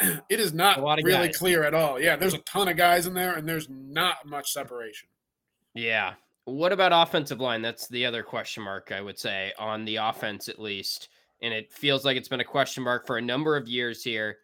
it 0.00 0.40
is 0.40 0.52
not 0.52 0.78
really 1.02 1.28
guys. 1.28 1.38
clear 1.38 1.64
at 1.64 1.72
all. 1.72 1.98
Yeah, 2.00 2.16
there's 2.16 2.34
a 2.34 2.38
ton 2.38 2.68
of 2.68 2.76
guys 2.76 3.06
in 3.06 3.14
there, 3.14 3.34
and 3.34 3.48
there's 3.48 3.68
not 3.70 4.26
much 4.26 4.52
separation. 4.52 5.08
Yeah. 5.74 6.14
What 6.46 6.72
about 6.72 6.92
offensive 6.92 7.40
line? 7.40 7.62
That's 7.62 7.88
the 7.88 8.04
other 8.04 8.22
question 8.22 8.62
mark, 8.62 8.92
I 8.92 9.00
would 9.00 9.18
say, 9.18 9.52
on 9.58 9.84
the 9.84 9.96
offense 9.96 10.48
at 10.48 10.58
least. 10.58 11.08
And 11.42 11.54
it 11.54 11.72
feels 11.72 12.04
like 12.04 12.16
it's 12.16 12.28
been 12.28 12.40
a 12.40 12.44
question 12.44 12.82
mark 12.82 13.06
for 13.06 13.16
a 13.16 13.22
number 13.22 13.56
of 13.56 13.68
years 13.68 14.02
here. 14.02 14.38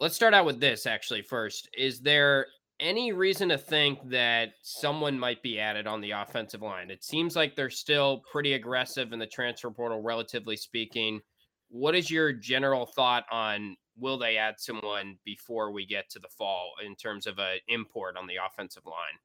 Let's 0.00 0.14
start 0.14 0.34
out 0.34 0.46
with 0.46 0.60
this 0.60 0.86
actually 0.86 1.22
first. 1.22 1.68
Is 1.76 2.00
there 2.00 2.46
any 2.78 3.12
reason 3.12 3.48
to 3.48 3.58
think 3.58 3.98
that 4.08 4.54
someone 4.62 5.18
might 5.18 5.42
be 5.42 5.58
added 5.58 5.86
on 5.86 6.00
the 6.00 6.12
offensive 6.12 6.62
line? 6.62 6.90
It 6.90 7.04
seems 7.04 7.34
like 7.34 7.54
they're 7.54 7.70
still 7.70 8.22
pretty 8.30 8.54
aggressive 8.54 9.12
in 9.12 9.18
the 9.18 9.26
transfer 9.26 9.70
portal, 9.70 10.00
relatively 10.00 10.56
speaking. 10.56 11.20
What 11.68 11.94
is 11.94 12.10
your 12.10 12.32
general 12.32 12.86
thought 12.86 13.24
on 13.30 13.76
will 13.96 14.18
they 14.18 14.36
add 14.36 14.54
someone 14.58 15.16
before 15.24 15.70
we 15.70 15.86
get 15.86 16.08
to 16.10 16.18
the 16.18 16.28
fall 16.28 16.72
in 16.84 16.94
terms 16.96 17.26
of 17.26 17.38
an 17.38 17.58
import 17.68 18.16
on 18.16 18.26
the 18.26 18.38
offensive 18.44 18.86
line? 18.86 19.18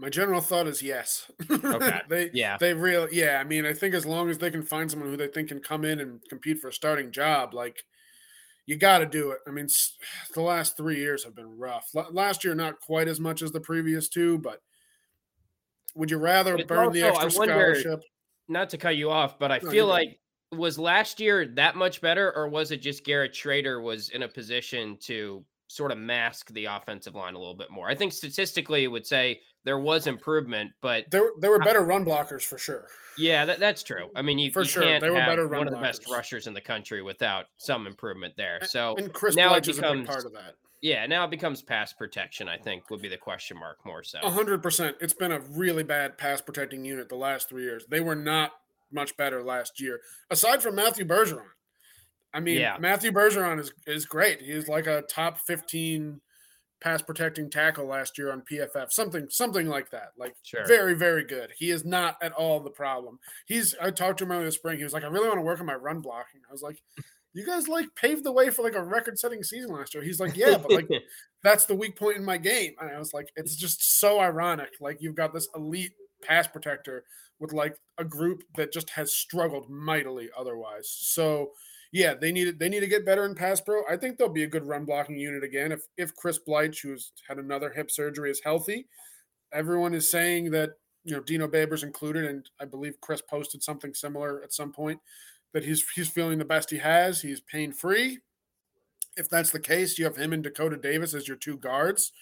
My 0.00 0.08
general 0.08 0.40
thought 0.40 0.68
is 0.68 0.80
yes. 0.80 1.30
Okay. 1.50 2.00
they 2.08 2.30
yeah. 2.32 2.56
They 2.58 2.72
real 2.72 3.08
yeah. 3.10 3.38
I 3.40 3.44
mean, 3.44 3.66
I 3.66 3.72
think 3.72 3.94
as 3.94 4.06
long 4.06 4.30
as 4.30 4.38
they 4.38 4.50
can 4.50 4.62
find 4.62 4.90
someone 4.90 5.10
who 5.10 5.16
they 5.16 5.26
think 5.26 5.48
can 5.48 5.60
come 5.60 5.84
in 5.84 6.00
and 6.00 6.20
compete 6.28 6.60
for 6.60 6.68
a 6.68 6.72
starting 6.72 7.10
job, 7.10 7.52
like 7.52 7.82
you 8.66 8.76
got 8.76 8.98
to 8.98 9.06
do 9.06 9.32
it. 9.32 9.38
I 9.46 9.50
mean, 9.50 9.66
the 10.34 10.42
last 10.42 10.76
three 10.76 10.98
years 10.98 11.24
have 11.24 11.34
been 11.34 11.58
rough. 11.58 11.90
last 12.12 12.44
year, 12.44 12.54
not 12.54 12.80
quite 12.80 13.08
as 13.08 13.18
much 13.18 13.42
as 13.42 13.50
the 13.50 13.60
previous 13.60 14.08
two, 14.08 14.38
but 14.38 14.60
would 15.96 16.10
you 16.10 16.18
rather 16.18 16.56
burn 16.64 16.86
also, 16.86 16.90
the 16.92 17.02
extra 17.02 17.30
scholarship? 17.30 18.02
Not 18.46 18.70
to 18.70 18.78
cut 18.78 18.96
you 18.96 19.10
off, 19.10 19.38
but 19.38 19.50
I 19.50 19.58
no, 19.62 19.70
feel 19.70 19.86
like 19.86 20.18
was 20.52 20.78
last 20.78 21.18
year 21.18 21.46
that 21.56 21.76
much 21.76 22.00
better, 22.00 22.32
or 22.36 22.48
was 22.48 22.70
it 22.70 22.80
just 22.80 23.04
Garrett 23.04 23.32
Shrader 23.32 23.82
was 23.82 24.10
in 24.10 24.22
a 24.22 24.28
position 24.28 24.96
to 25.02 25.44
sort 25.68 25.92
of 25.92 25.98
mask 25.98 26.50
the 26.52 26.64
offensive 26.64 27.14
line 27.14 27.34
a 27.34 27.38
little 27.38 27.54
bit 27.54 27.70
more? 27.70 27.88
I 27.88 27.94
think 27.94 28.12
statistically 28.12 28.84
it 28.84 28.88
would 28.88 29.06
say 29.06 29.40
there 29.64 29.78
was 29.78 30.06
improvement, 30.06 30.72
but 30.80 31.10
there 31.10 31.30
there 31.40 31.50
were 31.50 31.58
better 31.58 31.82
I, 31.82 31.84
run 31.84 32.04
blockers 32.04 32.42
for 32.42 32.58
sure. 32.58 32.86
Yeah, 33.16 33.44
that, 33.44 33.60
that's 33.60 33.82
true. 33.82 34.10
I 34.14 34.22
mean, 34.22 34.38
you, 34.38 34.50
for 34.50 34.62
you 34.62 34.68
sure 34.68 34.82
can't 34.82 35.02
they 35.02 35.10
were 35.10 35.16
better 35.16 35.46
one 35.46 35.68
of 35.68 35.74
the 35.74 35.80
best 35.80 36.08
rushers 36.10 36.46
in 36.46 36.54
the 36.54 36.60
country 36.60 37.02
without 37.02 37.46
some 37.58 37.86
improvement 37.86 38.34
there. 38.36 38.60
So 38.64 38.96
and 38.96 39.12
Chris 39.12 39.36
now 39.36 39.54
it 39.54 39.64
becomes 39.64 40.08
part 40.08 40.24
of 40.24 40.32
that. 40.32 40.54
Yeah, 40.80 41.06
now 41.06 41.24
it 41.24 41.30
becomes 41.30 41.60
pass 41.60 41.92
protection. 41.92 42.48
I 42.48 42.56
think 42.56 42.88
would 42.90 43.02
be 43.02 43.08
the 43.08 43.16
question 43.16 43.58
mark 43.58 43.78
more 43.84 44.02
so. 44.02 44.18
hundred 44.22 44.62
percent. 44.62 44.96
It's 45.00 45.12
been 45.12 45.32
a 45.32 45.40
really 45.40 45.82
bad 45.82 46.16
pass 46.18 46.40
protecting 46.40 46.84
unit 46.84 47.08
the 47.08 47.16
last 47.16 47.48
three 47.48 47.64
years. 47.64 47.84
They 47.88 48.00
were 48.00 48.14
not 48.14 48.52
much 48.92 49.16
better 49.16 49.42
last 49.42 49.80
year, 49.80 50.00
aside 50.30 50.62
from 50.62 50.76
Matthew 50.76 51.04
Bergeron. 51.04 51.42
I 52.34 52.40
mean, 52.40 52.60
yeah. 52.60 52.76
Matthew 52.78 53.12
Bergeron 53.12 53.58
is 53.58 53.72
is 53.86 54.06
great. 54.06 54.42
He's 54.42 54.68
like 54.68 54.86
a 54.86 55.02
top 55.02 55.38
fifteen 55.38 56.20
pass 56.80 57.02
protecting 57.02 57.50
tackle 57.50 57.86
last 57.86 58.18
year 58.18 58.30
on 58.30 58.42
PFF, 58.50 58.92
something 58.92 59.26
something 59.30 59.66
like 59.66 59.90
that. 59.90 60.12
Like 60.18 60.36
sure. 60.42 60.66
very 60.66 60.94
very 60.94 61.24
good. 61.24 61.50
He 61.56 61.70
is 61.70 61.84
not 61.84 62.16
at 62.22 62.32
all 62.32 62.60
the 62.60 62.70
problem. 62.70 63.18
He's 63.46 63.74
I 63.80 63.90
talked 63.90 64.18
to 64.18 64.24
him 64.24 64.32
earlier 64.32 64.46
this 64.46 64.56
spring. 64.56 64.78
He 64.78 64.84
was 64.84 64.92
like, 64.92 65.04
I 65.04 65.08
really 65.08 65.28
want 65.28 65.38
to 65.38 65.44
work 65.44 65.60
on 65.60 65.66
my 65.66 65.74
run 65.74 66.00
blocking. 66.00 66.40
I 66.48 66.52
was 66.52 66.62
like, 66.62 66.80
you 67.32 67.44
guys 67.46 67.68
like 67.68 67.86
paved 67.94 68.24
the 68.24 68.32
way 68.32 68.50
for 68.50 68.62
like 68.62 68.74
a 68.74 68.82
record 68.82 69.18
setting 69.18 69.42
season 69.42 69.72
last 69.72 69.94
year. 69.94 70.02
He's 70.02 70.20
like, 70.20 70.36
yeah, 70.36 70.58
but 70.58 70.70
like 70.70 70.88
that's 71.42 71.64
the 71.64 71.74
weak 71.74 71.96
point 71.96 72.16
in 72.16 72.24
my 72.24 72.36
game. 72.36 72.74
And 72.80 72.90
I 72.90 72.98
was 72.98 73.12
like, 73.12 73.30
it's 73.36 73.56
just 73.56 74.00
so 74.00 74.20
ironic. 74.20 74.70
Like 74.80 74.98
you've 75.00 75.16
got 75.16 75.32
this 75.32 75.48
elite 75.54 75.92
pass 76.22 76.46
protector 76.46 77.04
with 77.40 77.52
like 77.52 77.76
a 77.98 78.04
group 78.04 78.42
that 78.56 78.72
just 78.72 78.90
has 78.90 79.12
struggled 79.14 79.70
mightily 79.70 80.28
otherwise. 80.36 80.88
So 80.90 81.52
yeah, 81.92 82.14
they 82.14 82.32
need 82.32 82.58
they 82.58 82.68
need 82.68 82.80
to 82.80 82.86
get 82.86 83.06
better 83.06 83.24
in 83.24 83.34
pass 83.34 83.60
pro. 83.60 83.82
I 83.88 83.96
think 83.96 84.18
they'll 84.18 84.28
be 84.28 84.44
a 84.44 84.48
good 84.48 84.66
run 84.66 84.84
blocking 84.84 85.18
unit 85.18 85.42
again 85.42 85.72
if 85.72 85.82
if 85.96 86.14
Chris 86.14 86.38
Bleich, 86.38 86.82
who's 86.82 87.12
had 87.26 87.38
another 87.38 87.70
hip 87.70 87.90
surgery, 87.90 88.30
is 88.30 88.40
healthy. 88.44 88.86
Everyone 89.52 89.94
is 89.94 90.10
saying 90.10 90.50
that 90.50 90.72
you 91.04 91.14
know 91.14 91.22
Dino 91.22 91.48
Babers 91.48 91.82
included, 91.82 92.26
and 92.26 92.48
I 92.60 92.66
believe 92.66 93.00
Chris 93.00 93.22
posted 93.22 93.62
something 93.62 93.94
similar 93.94 94.42
at 94.42 94.52
some 94.52 94.72
point 94.72 95.00
that 95.54 95.64
he's 95.64 95.84
he's 95.94 96.10
feeling 96.10 96.38
the 96.38 96.44
best 96.44 96.70
he 96.70 96.78
has. 96.78 97.22
He's 97.22 97.40
pain 97.40 97.72
free. 97.72 98.18
If 99.16 99.30
that's 99.30 99.50
the 99.50 99.60
case, 99.60 99.98
you 99.98 100.04
have 100.04 100.16
him 100.16 100.32
and 100.32 100.42
Dakota 100.42 100.76
Davis 100.76 101.14
as 101.14 101.26
your 101.26 101.38
two 101.38 101.56
guards. 101.56 102.12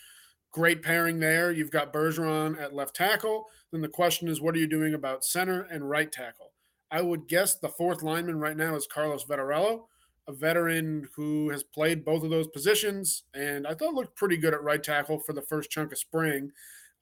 Great 0.52 0.82
pairing 0.82 1.18
there. 1.18 1.50
You've 1.50 1.72
got 1.72 1.92
Bergeron 1.92 2.58
at 2.58 2.72
left 2.72 2.96
tackle. 2.96 3.46
Then 3.72 3.82
the 3.82 3.88
question 3.88 4.28
is, 4.28 4.40
what 4.40 4.54
are 4.54 4.58
you 4.58 4.66
doing 4.66 4.94
about 4.94 5.24
center 5.24 5.62
and 5.64 5.90
right 5.90 6.10
tackle? 6.10 6.52
I 6.90 7.02
would 7.02 7.28
guess 7.28 7.54
the 7.54 7.68
fourth 7.68 8.02
lineman 8.02 8.38
right 8.38 8.56
now 8.56 8.76
is 8.76 8.86
Carlos 8.86 9.24
Vettorello, 9.24 9.86
a 10.28 10.32
veteran 10.32 11.08
who 11.14 11.50
has 11.50 11.62
played 11.62 12.04
both 12.04 12.22
of 12.22 12.30
those 12.30 12.48
positions, 12.48 13.24
and 13.34 13.66
I 13.66 13.74
thought 13.74 13.94
looked 13.94 14.16
pretty 14.16 14.36
good 14.36 14.54
at 14.54 14.62
right 14.62 14.82
tackle 14.82 15.20
for 15.20 15.32
the 15.32 15.42
first 15.42 15.70
chunk 15.70 15.92
of 15.92 15.98
spring. 15.98 16.52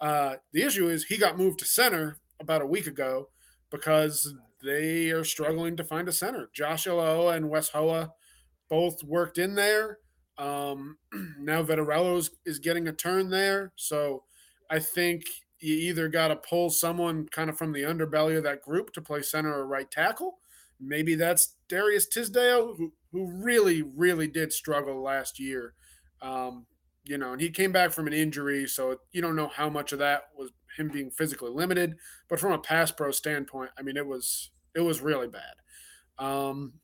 Uh, 0.00 0.36
the 0.52 0.62
issue 0.62 0.88
is 0.88 1.04
he 1.04 1.16
got 1.16 1.38
moved 1.38 1.58
to 1.60 1.64
center 1.64 2.18
about 2.40 2.62
a 2.62 2.66
week 2.66 2.86
ago 2.86 3.28
because 3.70 4.34
they 4.62 5.10
are 5.10 5.24
struggling 5.24 5.76
to 5.76 5.84
find 5.84 6.08
a 6.08 6.12
center. 6.12 6.50
Josh 6.52 6.86
Ilaoa 6.86 7.36
and 7.36 7.50
Wes 7.50 7.68
Hoa 7.68 8.12
both 8.68 9.02
worked 9.04 9.38
in 9.38 9.54
there. 9.54 9.98
Um, 10.38 10.98
now 11.38 11.62
Vettorello 11.62 12.28
is 12.44 12.58
getting 12.58 12.88
a 12.88 12.92
turn 12.92 13.30
there, 13.30 13.72
so 13.76 14.24
I 14.70 14.78
think 14.78 15.24
you 15.64 15.76
either 15.76 16.08
got 16.08 16.28
to 16.28 16.36
pull 16.36 16.68
someone 16.68 17.26
kind 17.30 17.48
of 17.48 17.56
from 17.56 17.72
the 17.72 17.82
underbelly 17.82 18.36
of 18.36 18.42
that 18.42 18.60
group 18.60 18.92
to 18.92 19.00
play 19.00 19.22
center 19.22 19.52
or 19.52 19.66
right 19.66 19.90
tackle. 19.90 20.38
Maybe 20.78 21.14
that's 21.14 21.56
Darius 21.68 22.06
Tisdale, 22.06 22.74
who, 22.74 22.92
who 23.12 23.30
really, 23.42 23.80
really 23.80 24.28
did 24.28 24.52
struggle 24.52 25.02
last 25.02 25.40
year. 25.40 25.72
Um, 26.20 26.66
you 27.04 27.16
know, 27.16 27.32
and 27.32 27.40
he 27.40 27.48
came 27.48 27.72
back 27.72 27.92
from 27.92 28.06
an 28.06 28.12
injury, 28.12 28.66
so 28.66 28.96
you 29.12 29.22
don't 29.22 29.36
know 29.36 29.48
how 29.48 29.70
much 29.70 29.92
of 29.92 29.98
that 30.00 30.24
was 30.36 30.50
him 30.76 30.88
being 30.88 31.10
physically 31.10 31.50
limited. 31.50 31.94
But 32.28 32.40
from 32.40 32.52
a 32.52 32.58
pass 32.58 32.90
pro 32.90 33.10
standpoint, 33.10 33.70
I 33.78 33.82
mean, 33.82 33.96
it 33.96 34.06
was 34.06 34.50
it 34.74 34.80
was 34.80 35.00
really 35.00 35.28
bad. 35.28 35.54
Um, 36.18 36.74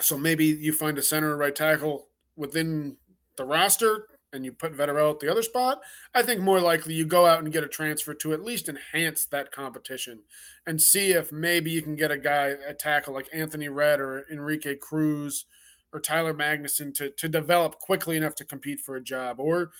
so 0.00 0.16
maybe 0.16 0.46
you 0.46 0.72
find 0.72 0.96
a 0.96 1.02
center 1.02 1.34
or 1.34 1.36
right 1.36 1.54
tackle 1.54 2.08
within 2.36 2.96
the 3.36 3.44
roster 3.44 4.06
and 4.36 4.44
you 4.44 4.52
put 4.52 4.76
Vettorello 4.76 5.12
at 5.12 5.20
the 5.20 5.30
other 5.30 5.42
spot, 5.42 5.80
I 6.14 6.22
think 6.22 6.40
more 6.40 6.60
likely 6.60 6.94
you 6.94 7.04
go 7.04 7.26
out 7.26 7.40
and 7.40 7.52
get 7.52 7.64
a 7.64 7.68
transfer 7.68 8.14
to 8.14 8.32
at 8.32 8.44
least 8.44 8.68
enhance 8.68 9.24
that 9.26 9.50
competition 9.50 10.20
and 10.66 10.80
see 10.80 11.10
if 11.12 11.32
maybe 11.32 11.70
you 11.70 11.82
can 11.82 11.96
get 11.96 12.12
a 12.12 12.18
guy, 12.18 12.54
a 12.68 12.74
tackle 12.74 13.14
like 13.14 13.28
Anthony 13.32 13.68
Red 13.68 13.98
or 13.98 14.26
Enrique 14.30 14.76
Cruz 14.76 15.46
or 15.92 16.00
Tyler 16.00 16.34
Magnuson 16.34 16.94
to, 16.94 17.10
to 17.10 17.28
develop 17.28 17.78
quickly 17.78 18.16
enough 18.16 18.34
to 18.36 18.44
compete 18.44 18.80
for 18.80 18.96
a 18.96 19.02
job. 19.02 19.40
Or, 19.40 19.70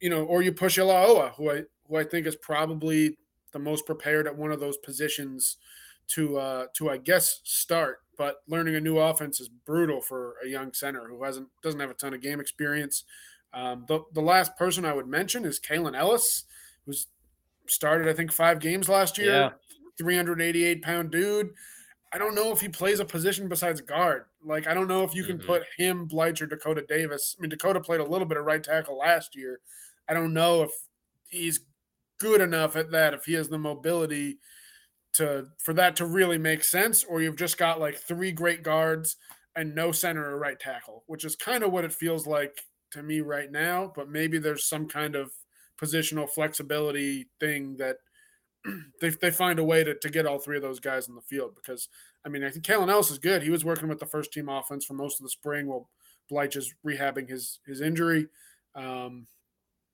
you 0.00 0.10
know, 0.10 0.24
or 0.24 0.42
you 0.42 0.52
push 0.52 0.78
Ilaoa, 0.78 1.34
who 1.34 1.50
I 1.50 1.62
who 1.88 1.96
I 1.96 2.04
think 2.04 2.26
is 2.26 2.36
probably 2.36 3.16
the 3.52 3.58
most 3.58 3.86
prepared 3.86 4.26
at 4.26 4.36
one 4.36 4.52
of 4.52 4.60
those 4.60 4.76
positions 4.78 5.56
to 6.08 6.38
uh 6.38 6.66
to 6.74 6.90
I 6.90 6.98
guess 6.98 7.40
start. 7.44 8.00
But 8.18 8.36
learning 8.48 8.76
a 8.76 8.80
new 8.80 8.98
offense 8.98 9.40
is 9.40 9.48
brutal 9.48 10.00
for 10.00 10.36
a 10.44 10.48
young 10.48 10.72
center 10.72 11.06
who 11.08 11.22
hasn't 11.22 11.48
doesn't 11.62 11.80
have 11.80 11.90
a 11.90 11.94
ton 11.94 12.14
of 12.14 12.22
game 12.22 12.40
experience 12.40 13.04
um, 13.56 13.86
the, 13.88 14.00
the 14.12 14.20
last 14.20 14.54
person 14.56 14.84
I 14.84 14.92
would 14.92 15.08
mention 15.08 15.46
is 15.46 15.58
Kalen 15.58 15.96
Ellis, 15.96 16.44
who's 16.84 17.06
started, 17.66 18.06
I 18.06 18.12
think, 18.12 18.30
five 18.30 18.60
games 18.60 18.86
last 18.88 19.16
year. 19.16 19.32
Yeah. 19.32 19.50
388 19.98 20.82
pound 20.82 21.10
dude. 21.10 21.50
I 22.12 22.18
don't 22.18 22.34
know 22.34 22.52
if 22.52 22.60
he 22.60 22.68
plays 22.68 23.00
a 23.00 23.04
position 23.04 23.48
besides 23.48 23.80
guard. 23.80 24.26
Like, 24.44 24.66
I 24.66 24.74
don't 24.74 24.88
know 24.88 25.04
if 25.04 25.14
you 25.14 25.24
can 25.24 25.38
mm-hmm. 25.38 25.46
put 25.46 25.62
him, 25.78 26.06
Bleich, 26.06 26.40
or 26.42 26.46
Dakota 26.46 26.84
Davis. 26.86 27.34
I 27.36 27.40
mean, 27.40 27.48
Dakota 27.48 27.80
played 27.80 28.00
a 28.00 28.04
little 28.04 28.26
bit 28.26 28.36
of 28.36 28.44
right 28.44 28.62
tackle 28.62 28.98
last 28.98 29.34
year. 29.34 29.60
I 30.06 30.12
don't 30.12 30.34
know 30.34 30.62
if 30.62 30.70
he's 31.28 31.60
good 32.18 32.42
enough 32.42 32.76
at 32.76 32.90
that, 32.90 33.14
if 33.14 33.24
he 33.24 33.32
has 33.34 33.48
the 33.48 33.58
mobility 33.58 34.38
to 35.14 35.46
for 35.58 35.72
that 35.72 35.96
to 35.96 36.04
really 36.04 36.36
make 36.36 36.62
sense, 36.62 37.04
or 37.04 37.22
you've 37.22 37.36
just 37.36 37.56
got 37.56 37.80
like 37.80 37.96
three 37.96 38.32
great 38.32 38.62
guards 38.62 39.16
and 39.56 39.74
no 39.74 39.92
center 39.92 40.30
or 40.30 40.38
right 40.38 40.60
tackle, 40.60 41.04
which 41.06 41.24
is 41.24 41.36
kind 41.36 41.64
of 41.64 41.72
what 41.72 41.86
it 41.86 41.92
feels 41.92 42.26
like 42.26 42.60
to 42.92 43.02
me 43.02 43.20
right 43.20 43.50
now, 43.50 43.92
but 43.94 44.08
maybe 44.08 44.38
there's 44.38 44.68
some 44.68 44.88
kind 44.88 45.14
of 45.14 45.32
positional 45.80 46.28
flexibility 46.28 47.26
thing 47.40 47.76
that 47.76 47.96
they, 49.00 49.10
they 49.10 49.30
find 49.30 49.58
a 49.58 49.64
way 49.64 49.84
to, 49.84 49.94
to 49.94 50.08
get 50.10 50.26
all 50.26 50.38
three 50.38 50.56
of 50.56 50.62
those 50.62 50.80
guys 50.80 51.08
in 51.08 51.14
the 51.14 51.20
field 51.20 51.54
because 51.54 51.88
I 52.24 52.28
mean 52.28 52.44
I 52.44 52.50
think 52.50 52.64
Kalen 52.64 52.90
Ellis 52.90 53.10
is 53.10 53.18
good. 53.18 53.42
He 53.42 53.50
was 53.50 53.64
working 53.64 53.88
with 53.88 54.00
the 54.00 54.06
first 54.06 54.32
team 54.32 54.48
offense 54.48 54.84
for 54.84 54.94
most 54.94 55.20
of 55.20 55.24
the 55.24 55.30
spring 55.30 55.66
while 55.66 55.88
Bleich 56.30 56.56
is 56.56 56.74
rehabbing 56.86 57.28
his 57.28 57.60
his 57.66 57.80
injury. 57.80 58.28
Um, 58.74 59.26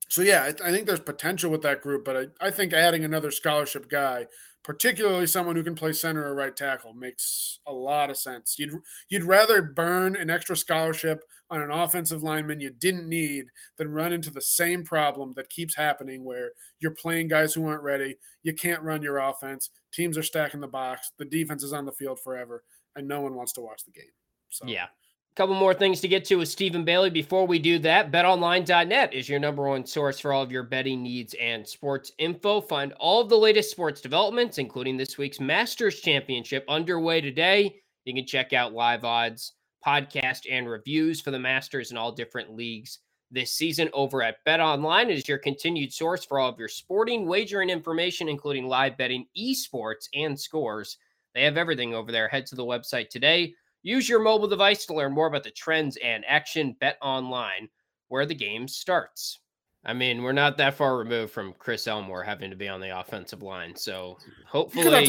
So 0.09 0.23
yeah, 0.23 0.43
I, 0.45 0.69
I 0.69 0.73
think 0.73 0.87
there's 0.87 1.01
potential 1.01 1.51
with 1.51 1.63
that 1.63 1.81
group, 1.83 2.05
but 2.05 2.17
I, 2.41 2.47
I 2.49 2.51
think 2.51 2.73
adding 2.73 3.05
another 3.05 3.31
scholarship 3.31 3.89
guy, 3.89 4.27
particularly 4.63 5.27
someone 5.27 5.57
who 5.57 5.63
can 5.65 5.75
play 5.75 5.93
center 5.93 6.25
or 6.27 6.35
right 6.35 6.55
tackle, 6.55 6.93
makes 6.95 7.61
a 7.67 7.73
lot 7.73 8.11
of 8.11 8.17
sense. 8.19 8.57
You'd 8.59 8.75
you'd 9.09 9.25
rather 9.25 9.63
burn 9.63 10.17
an 10.17 10.31
extra 10.31 10.57
scholarship 10.57 11.25
on 11.53 11.61
an 11.61 11.71
offensive 11.71 12.23
lineman 12.23 12.61
you 12.61 12.71
didn't 12.71 13.07
need 13.07 13.45
than 13.77 13.93
run 13.93 14.13
into 14.13 14.31
the 14.31 14.41
same 14.41 14.83
problem 14.83 15.35
that 15.37 15.51
keeps 15.51 15.77
happening 15.77 16.25
where 16.25 16.53
you're 16.81 16.93
playing 16.93 17.29
guys 17.29 17.53
who 17.53 17.67
aren't 17.67 17.83
ready. 17.83 18.17
You 18.43 18.55
can't 18.55 18.83
run 18.83 19.03
your 19.03 19.19
offense. 19.19 19.69
Teams 19.93 20.17
are 20.17 20.23
stacking 20.23 20.61
the 20.61 20.67
box. 20.67 21.13
The 21.19 21.27
defense 21.27 21.63
is 21.63 21.75
on 21.75 21.85
the 21.85 21.93
field 21.93 22.19
forever, 22.21 22.65
and 22.97 23.07
no 23.07 23.21
one 23.21 23.35
wants 23.35 23.53
to 23.53 23.61
watch 23.61 23.85
the 23.85 23.93
game. 23.93 24.11
So 24.49 24.67
yeah. 24.67 24.85
A 24.85 25.35
couple 25.35 25.55
more 25.55 25.73
things 25.73 26.01
to 26.03 26.09
get 26.09 26.27
to 26.27 26.37
with 26.37 26.49
Stephen 26.49 26.85
Bailey. 26.85 27.09
Before 27.09 27.47
we 27.47 27.59
do 27.59 27.79
that, 27.81 28.13
betonline.net 28.13 29.15
is 29.15 29.31
your 29.31 29.41
number 29.41 29.67
one 29.67 29.87
source 29.87 30.21
for 30.21 30.33
all 30.33 30.43
of 30.43 30.53
your 30.53 30.63
betting 30.63 31.03
needs 31.03 31.35
and 31.41 31.67
sports 31.67 32.13
info. 32.19 32.61
Find 32.61 32.93
all 32.95 33.23
of 33.23 33.31
the 33.31 33.39
latest 33.39 33.71
sports 33.71 34.03
developments, 34.03 34.59
including 34.59 34.99
this 34.99 35.17
week's 35.17 35.41
Masters 35.41 36.01
Championship 36.01 36.67
underway 36.69 37.23
today. 37.23 37.77
You 38.05 38.15
can 38.15 38.27
check 38.27 38.53
out 38.53 38.75
live 38.75 39.05
odds 39.05 39.53
podcast 39.85 40.47
and 40.51 40.69
reviews 40.69 41.21
for 41.21 41.31
the 41.31 41.39
Masters 41.39 41.91
in 41.91 41.97
all 41.97 42.13
different 42.13 42.55
leagues 42.55 42.99
this 43.31 43.53
season 43.53 43.89
over 43.93 44.23
at 44.23 44.45
Bet 44.45 44.61
Online. 44.61 45.11
Is 45.11 45.29
your 45.29 45.39
continued 45.39 45.93
source 45.93 46.25
for 46.25 46.39
all 46.39 46.51
of 46.51 46.59
your 46.59 46.69
sporting 46.69 47.27
wagering 47.27 47.71
information, 47.71 48.29
including 48.29 48.69
live 48.69 48.97
betting, 48.97 49.27
esports, 49.37 50.09
and 50.15 50.39
scores. 50.39 50.99
They 51.35 51.45
have 51.45 51.57
everything 51.57 51.95
over 51.95 52.13
there. 52.13 52.29
Head 52.29 52.47
to 52.47 52.55
the 52.55 52.65
website 52.65 53.09
today. 53.09 53.55
Use 53.83 54.09
your 54.09 54.21
mobile 54.21 54.49
device 54.49 54.87
to 54.87 54.95
learn 54.95 55.13
more 55.13 55.27
about 55.27 55.43
the 55.43 55.51
trends 55.51 55.97
and 56.05 56.25
action. 56.29 56.77
Bet 56.79 56.99
Online, 57.03 57.69
where 58.09 58.27
the 58.27 58.35
game 58.35 58.69
starts. 58.69 59.41
I 59.85 59.95
mean, 59.95 60.23
we're 60.23 60.33
not 60.33 60.57
that 60.59 60.75
far 60.75 60.97
removed 60.97 61.33
from 61.33 61.55
Chris 61.59 61.89
Elmore 61.89 62.23
having 62.23 62.51
to 62.51 62.57
be 62.57 62.69
on 62.69 62.81
the 62.81 62.97
offensive 62.97 63.43
line. 63.43 63.75
So 63.75 64.19
hopefully, 64.47 65.09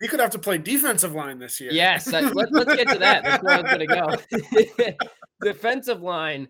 you 0.00 0.08
could 0.08 0.20
have 0.20 0.30
to 0.30 0.38
play 0.38 0.58
defensive 0.58 1.14
line 1.14 1.38
this 1.38 1.60
year. 1.60 1.72
Yes, 1.72 2.06
let, 2.06 2.24
us 2.24 2.76
get 2.76 2.88
to 2.88 2.98
that. 2.98 3.24
That's 3.24 3.42
where 3.42 3.54
I 3.54 3.60
was 3.60 3.70
going 3.72 3.88
to 3.88 4.86
go. 4.86 4.94
Defensive 5.42 6.02
line. 6.02 6.48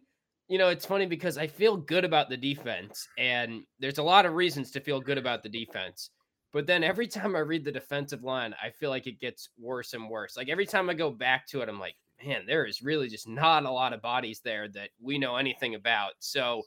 You 0.48 0.58
know, 0.58 0.68
it's 0.68 0.86
funny 0.86 1.06
because 1.06 1.36
I 1.36 1.46
feel 1.46 1.76
good 1.76 2.04
about 2.04 2.30
the 2.30 2.36
defense, 2.36 3.06
and 3.18 3.62
there's 3.78 3.98
a 3.98 4.02
lot 4.02 4.26
of 4.26 4.34
reasons 4.34 4.70
to 4.72 4.80
feel 4.80 5.00
good 5.00 5.18
about 5.18 5.42
the 5.42 5.48
defense. 5.48 6.10
But 6.52 6.66
then 6.66 6.82
every 6.82 7.06
time 7.06 7.36
I 7.36 7.40
read 7.40 7.64
the 7.64 7.72
defensive 7.72 8.22
line, 8.22 8.54
I 8.62 8.70
feel 8.70 8.88
like 8.90 9.06
it 9.06 9.20
gets 9.20 9.50
worse 9.58 9.92
and 9.92 10.08
worse. 10.08 10.36
Like 10.36 10.48
every 10.48 10.64
time 10.64 10.88
I 10.88 10.94
go 10.94 11.10
back 11.10 11.46
to 11.48 11.60
it, 11.60 11.68
I'm 11.68 11.78
like, 11.78 11.94
man, 12.24 12.44
there 12.46 12.64
is 12.64 12.82
really 12.82 13.08
just 13.08 13.28
not 13.28 13.64
a 13.64 13.70
lot 13.70 13.92
of 13.92 14.00
bodies 14.00 14.40
there 14.42 14.68
that 14.68 14.90
we 15.00 15.18
know 15.18 15.36
anything 15.36 15.74
about. 15.74 16.12
So 16.20 16.62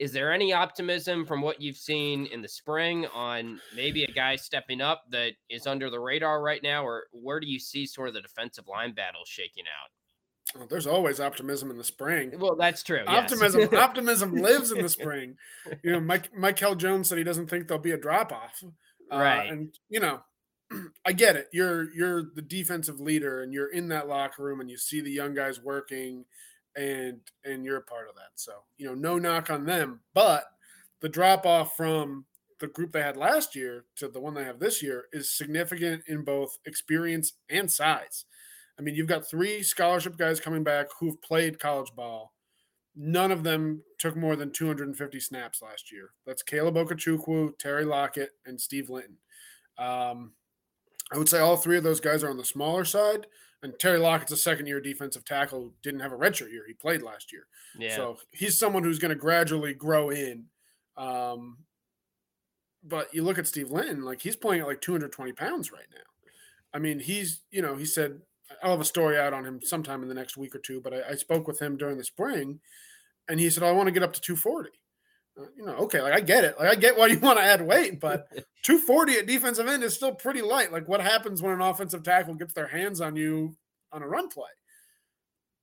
is 0.00 0.12
there 0.12 0.32
any 0.32 0.50
optimism 0.50 1.26
from 1.26 1.42
what 1.42 1.60
you've 1.60 1.76
seen 1.76 2.24
in 2.26 2.40
the 2.40 2.48
spring 2.48 3.06
on 3.14 3.60
maybe 3.76 4.02
a 4.02 4.10
guy 4.10 4.34
stepping 4.34 4.80
up 4.80 5.02
that 5.10 5.32
is 5.50 5.66
under 5.66 5.90
the 5.90 6.00
radar 6.00 6.42
right 6.42 6.62
now, 6.62 6.82
or 6.82 7.04
where 7.12 7.38
do 7.38 7.46
you 7.46 7.60
see 7.60 7.84
sort 7.84 8.08
of 8.08 8.14
the 8.14 8.22
defensive 8.22 8.66
line 8.66 8.94
battle 8.94 9.20
shaking 9.26 9.64
out? 9.64 10.58
Well, 10.58 10.66
there's 10.68 10.86
always 10.86 11.20
optimism 11.20 11.70
in 11.70 11.76
the 11.76 11.84
spring. 11.84 12.32
Well, 12.38 12.56
that's 12.56 12.82
true. 12.82 13.04
Optimism, 13.06 13.60
yes. 13.60 13.72
optimism 13.74 14.34
lives 14.34 14.72
in 14.72 14.82
the 14.82 14.88
spring. 14.88 15.36
You 15.84 15.92
know, 15.92 16.00
Mike 16.00 16.34
Mikel 16.34 16.74
Jones 16.74 17.08
said 17.08 17.18
he 17.18 17.24
doesn't 17.24 17.48
think 17.48 17.68
there'll 17.68 17.82
be 17.82 17.92
a 17.92 17.98
drop 17.98 18.32
off. 18.32 18.64
Uh, 19.12 19.16
right. 19.18 19.50
And 19.50 19.74
you 19.90 20.00
know, 20.00 20.20
I 21.06 21.12
get 21.12 21.36
it. 21.36 21.48
You're 21.52 21.92
you're 21.92 22.22
the 22.34 22.42
defensive 22.42 22.98
leader, 22.98 23.42
and 23.42 23.52
you're 23.52 23.70
in 23.70 23.88
that 23.88 24.08
locker 24.08 24.42
room, 24.42 24.60
and 24.60 24.70
you 24.70 24.78
see 24.78 25.00
the 25.00 25.10
young 25.10 25.34
guys 25.34 25.60
working, 25.60 26.24
and 26.76 27.20
and 27.44 27.64
you're 27.64 27.78
a 27.78 27.82
part 27.82 28.08
of 28.08 28.14
that. 28.16 28.30
So 28.36 28.52
you 28.78 28.86
know, 28.86 28.94
no 28.94 29.18
knock 29.18 29.50
on 29.50 29.64
them, 29.64 30.00
but 30.14 30.44
the 31.00 31.08
drop 31.08 31.46
off 31.46 31.76
from 31.76 32.26
the 32.60 32.68
group 32.68 32.92
they 32.92 33.00
had 33.02 33.16
last 33.16 33.56
year 33.56 33.84
to 33.96 34.08
the 34.08 34.20
one 34.20 34.34
they 34.34 34.44
have 34.44 34.58
this 34.58 34.82
year 34.82 35.06
is 35.12 35.30
significant 35.30 36.02
in 36.06 36.22
both 36.22 36.58
experience 36.66 37.32
and 37.48 37.70
size. 37.70 38.26
I 38.78 38.82
mean, 38.82 38.94
you've 38.94 39.06
got 39.06 39.28
three 39.28 39.62
scholarship 39.62 40.16
guys 40.16 40.40
coming 40.40 40.62
back 40.62 40.86
who've 40.98 41.20
played 41.22 41.58
college 41.58 41.92
ball. 41.94 42.32
None 42.96 43.30
of 43.32 43.44
them 43.44 43.82
took 43.98 44.16
more 44.16 44.36
than 44.36 44.52
250 44.52 45.20
snaps 45.20 45.62
last 45.62 45.90
year. 45.92 46.10
That's 46.26 46.42
Caleb 46.42 46.76
Okechukwu, 46.76 47.58
Terry 47.58 47.84
Lockett, 47.84 48.30
and 48.46 48.60
Steve 48.60 48.90
Linton. 48.90 49.16
Um, 49.78 50.32
I 51.12 51.18
would 51.18 51.28
say 51.28 51.40
all 51.40 51.56
three 51.56 51.76
of 51.76 51.84
those 51.84 52.00
guys 52.00 52.22
are 52.22 52.30
on 52.30 52.36
the 52.36 52.44
smaller 52.44 52.84
side. 52.84 53.26
And 53.62 53.78
Terry 53.78 53.98
Lockett's 53.98 54.32
a 54.32 54.36
second 54.36 54.66
year 54.66 54.80
defensive 54.80 55.24
tackle 55.24 55.60
who 55.60 55.72
didn't 55.82 56.00
have 56.00 56.12
a 56.12 56.16
redshirt 56.16 56.50
year. 56.50 56.64
He 56.66 56.72
played 56.72 57.02
last 57.02 57.30
year. 57.32 57.46
Yeah. 57.78 57.94
So 57.94 58.18
he's 58.30 58.58
someone 58.58 58.82
who's 58.82 58.98
going 58.98 59.10
to 59.10 59.14
gradually 59.14 59.74
grow 59.74 60.10
in. 60.10 60.46
Um, 60.96 61.58
but 62.82 63.12
you 63.14 63.22
look 63.22 63.38
at 63.38 63.46
Steve 63.46 63.70
Linton, 63.70 64.02
like 64.02 64.22
he's 64.22 64.36
playing 64.36 64.62
at 64.62 64.66
like 64.66 64.80
220 64.80 65.32
pounds 65.32 65.70
right 65.70 65.86
now. 65.92 65.98
I 66.72 66.78
mean, 66.78 67.00
he's, 67.00 67.42
you 67.50 67.60
know, 67.60 67.76
he 67.76 67.84
said, 67.84 68.20
I'll 68.62 68.70
have 68.72 68.80
a 68.80 68.84
story 68.84 69.18
out 69.18 69.34
on 69.34 69.44
him 69.44 69.60
sometime 69.62 70.02
in 70.02 70.08
the 70.08 70.14
next 70.14 70.36
week 70.36 70.54
or 70.54 70.58
two, 70.58 70.80
but 70.80 70.94
I, 70.94 71.10
I 71.10 71.14
spoke 71.14 71.46
with 71.46 71.60
him 71.60 71.76
during 71.76 71.98
the 71.98 72.04
spring 72.04 72.60
and 73.28 73.38
he 73.38 73.50
said, 73.50 73.62
I 73.62 73.72
want 73.72 73.86
to 73.86 73.92
get 73.92 74.02
up 74.02 74.12
to 74.14 74.20
240. 74.20 74.70
Uh, 75.40 75.46
you 75.56 75.64
know, 75.64 75.74
okay, 75.74 76.00
like 76.00 76.12
I 76.12 76.20
get 76.20 76.44
it. 76.44 76.58
Like 76.58 76.68
I 76.68 76.74
get 76.74 76.96
why 76.96 77.06
you 77.06 77.18
want 77.20 77.38
to 77.38 77.44
add 77.44 77.66
weight, 77.66 78.00
but 78.00 78.28
240 78.62 79.14
at 79.14 79.26
defensive 79.26 79.66
end 79.66 79.82
is 79.82 79.94
still 79.94 80.14
pretty 80.14 80.42
light. 80.42 80.72
Like 80.72 80.88
what 80.88 81.00
happens 81.00 81.42
when 81.42 81.52
an 81.52 81.60
offensive 81.60 82.02
tackle 82.02 82.34
gets 82.34 82.54
their 82.54 82.66
hands 82.66 83.00
on 83.00 83.16
you 83.16 83.54
on 83.92 84.02
a 84.02 84.08
run 84.08 84.28
play? 84.28 84.48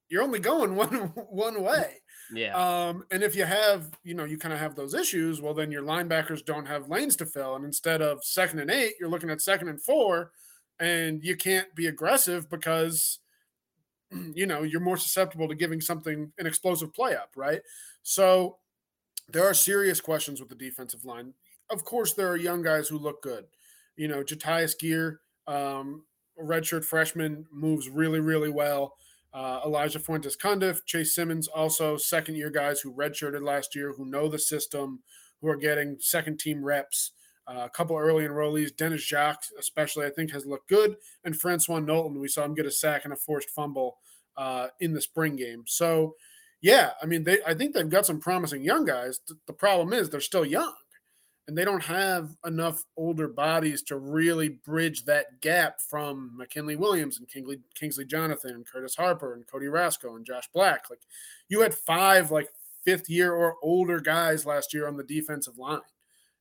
You're 0.10 0.24
only 0.24 0.40
going 0.40 0.76
one 0.76 0.94
one 1.30 1.62
way. 1.62 2.02
Yeah. 2.34 2.56
Um, 2.56 3.06
and 3.10 3.24
if 3.24 3.36
you 3.36 3.46
have, 3.46 3.90
you 4.04 4.14
know, 4.14 4.26
you 4.26 4.38
kind 4.38 4.54
of 4.54 4.60
have 4.60 4.76
those 4.76 4.94
issues, 4.94 5.42
well, 5.42 5.54
then 5.54 5.72
your 5.72 5.84
linebackers 5.84 6.44
don't 6.44 6.66
have 6.66 6.90
lanes 6.90 7.16
to 7.18 7.26
fill. 7.26 7.56
And 7.56 7.64
instead 7.64 8.02
of 8.02 8.24
second 8.24 8.60
and 8.60 8.70
eight, 8.70 8.96
you're 9.00 9.10
looking 9.10 9.30
at 9.30 9.42
second 9.42 9.70
and 9.70 9.82
four, 9.82 10.32
and 10.80 11.24
you 11.24 11.38
can't 11.38 11.74
be 11.74 11.88
aggressive 11.88 12.50
because 12.50 13.20
you 14.34 14.46
know 14.46 14.64
you're 14.64 14.82
more 14.82 14.98
susceptible 14.98 15.48
to 15.48 15.56
giving 15.56 15.82
something 15.82 16.32
an 16.38 16.48
explosive 16.48 16.94
play 16.94 17.16
up, 17.16 17.32
right? 17.36 17.62
So 18.04 18.58
there 19.30 19.46
are 19.46 19.54
serious 19.54 20.02
questions 20.02 20.40
with 20.40 20.50
the 20.50 20.56
defensive 20.56 21.06
line. 21.06 21.34
Of 21.70 21.84
course, 21.84 22.14
there 22.14 22.30
are 22.30 22.38
young 22.38 22.62
guys 22.62 22.88
who 22.88 22.98
look 22.98 23.22
good. 23.22 23.46
You 23.96 24.08
know, 24.08 24.24
Jatius 24.24 24.78
Geer, 24.78 25.20
um, 25.48 26.04
redshirt 26.42 26.86
freshman, 26.86 27.46
moves 27.52 27.90
really, 27.90 28.20
really 28.20 28.50
well. 28.50 28.96
Uh, 29.34 29.60
Elijah 29.66 30.00
Fuentes 30.00 30.38
Cundiff, 30.38 30.86
Chase 30.86 31.14
Simmons, 31.14 31.48
also 31.48 31.98
second 31.98 32.36
year 32.36 32.50
guys 32.50 32.80
who 32.80 32.94
redshirted 32.94 33.44
last 33.44 33.76
year, 33.76 33.94
who 33.94 34.06
know 34.06 34.28
the 34.30 34.40
system, 34.40 35.02
who 35.42 35.50
are 35.50 35.58
getting 35.58 35.98
second 36.00 36.40
team 36.40 36.64
reps. 36.64 37.12
Uh, 37.48 37.64
a 37.66 37.70
couple 37.70 37.96
early 37.96 38.26
enrollees, 38.26 38.76
Dennis 38.76 39.06
Jacques, 39.06 39.44
especially, 39.60 40.06
I 40.06 40.10
think 40.10 40.32
has 40.32 40.46
looked 40.46 40.70
good. 40.70 40.96
And 41.24 41.40
Francois 41.40 41.80
Nolton, 41.80 42.20
we 42.20 42.28
saw 42.28 42.44
him 42.44 42.56
get 42.56 42.66
a 42.66 42.72
sack 42.72 43.04
and 43.04 43.14
a 43.14 43.18
forced 43.18 43.50
fumble 43.52 43.98
uh, 44.36 44.68
in 44.80 44.94
the 44.94 45.02
spring 45.02 45.36
game. 45.36 45.64
So, 45.66 46.16
yeah, 46.68 46.90
I 47.02 47.06
mean, 47.06 47.24
they 47.24 47.38
I 47.48 47.54
think 47.54 47.74
they've 47.74 47.90
got 47.90 48.06
some 48.06 48.20
promising 48.20 48.62
young 48.62 48.84
guys. 48.84 49.22
The 49.46 49.54
problem 49.54 49.94
is 49.94 50.10
they're 50.10 50.20
still 50.20 50.46
young, 50.46 50.74
and 51.48 51.58
they 51.58 51.64
don't 51.64 51.84
have 51.84 52.36
enough 52.46 52.84
older 52.98 53.30
bodies 53.30 53.82
to 53.84 53.96
really 53.96 54.50
bridge 54.50 55.06
that 55.06 55.40
gap 55.40 55.80
from 55.80 56.36
McKinley 56.36 56.76
Williams 56.76 57.20
and 57.20 57.28
Kingsley, 57.30 57.62
Kingsley 57.74 58.04
Jonathan 58.04 58.52
and 58.52 58.68
Curtis 58.68 58.98
Harper 58.98 59.34
and 59.34 59.48
Cody 59.48 59.68
Roscoe 59.68 60.18
and 60.18 60.26
Josh 60.26 60.50
Black. 60.54 60.90
Like, 60.90 61.00
you 61.48 61.62
had 61.62 61.74
five 61.74 62.32
like 62.32 62.50
fifth 62.84 63.10
year 63.10 63.34
or 63.34 63.56
older 63.64 64.02
guys 64.02 64.46
last 64.46 64.74
year 64.74 64.90
on 64.90 64.98
the 64.98 65.06
defensive 65.06 65.58
line. 65.58 65.80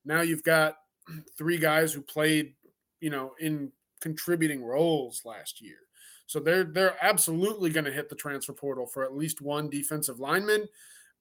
Now 0.05 0.23
you've 0.23 0.43
got 0.43 0.75
three 1.39 1.59
guys 1.59 1.93
who 1.93 2.03
played, 2.03 2.55
you 2.99 3.11
know, 3.11 3.35
in 3.39 3.71
contributing 4.01 4.65
roles 4.65 5.23
last 5.25 5.63
year. 5.63 5.86
So 6.27 6.41
they're 6.41 6.65
they're 6.65 6.97
absolutely 7.01 7.71
going 7.71 7.85
to 7.85 7.93
hit 7.93 8.09
the 8.09 8.17
transfer 8.17 8.53
portal 8.53 8.87
for 8.87 9.05
at 9.05 9.17
least 9.17 9.41
one 9.41 9.71
defensive 9.71 10.19
lineman. 10.19 10.67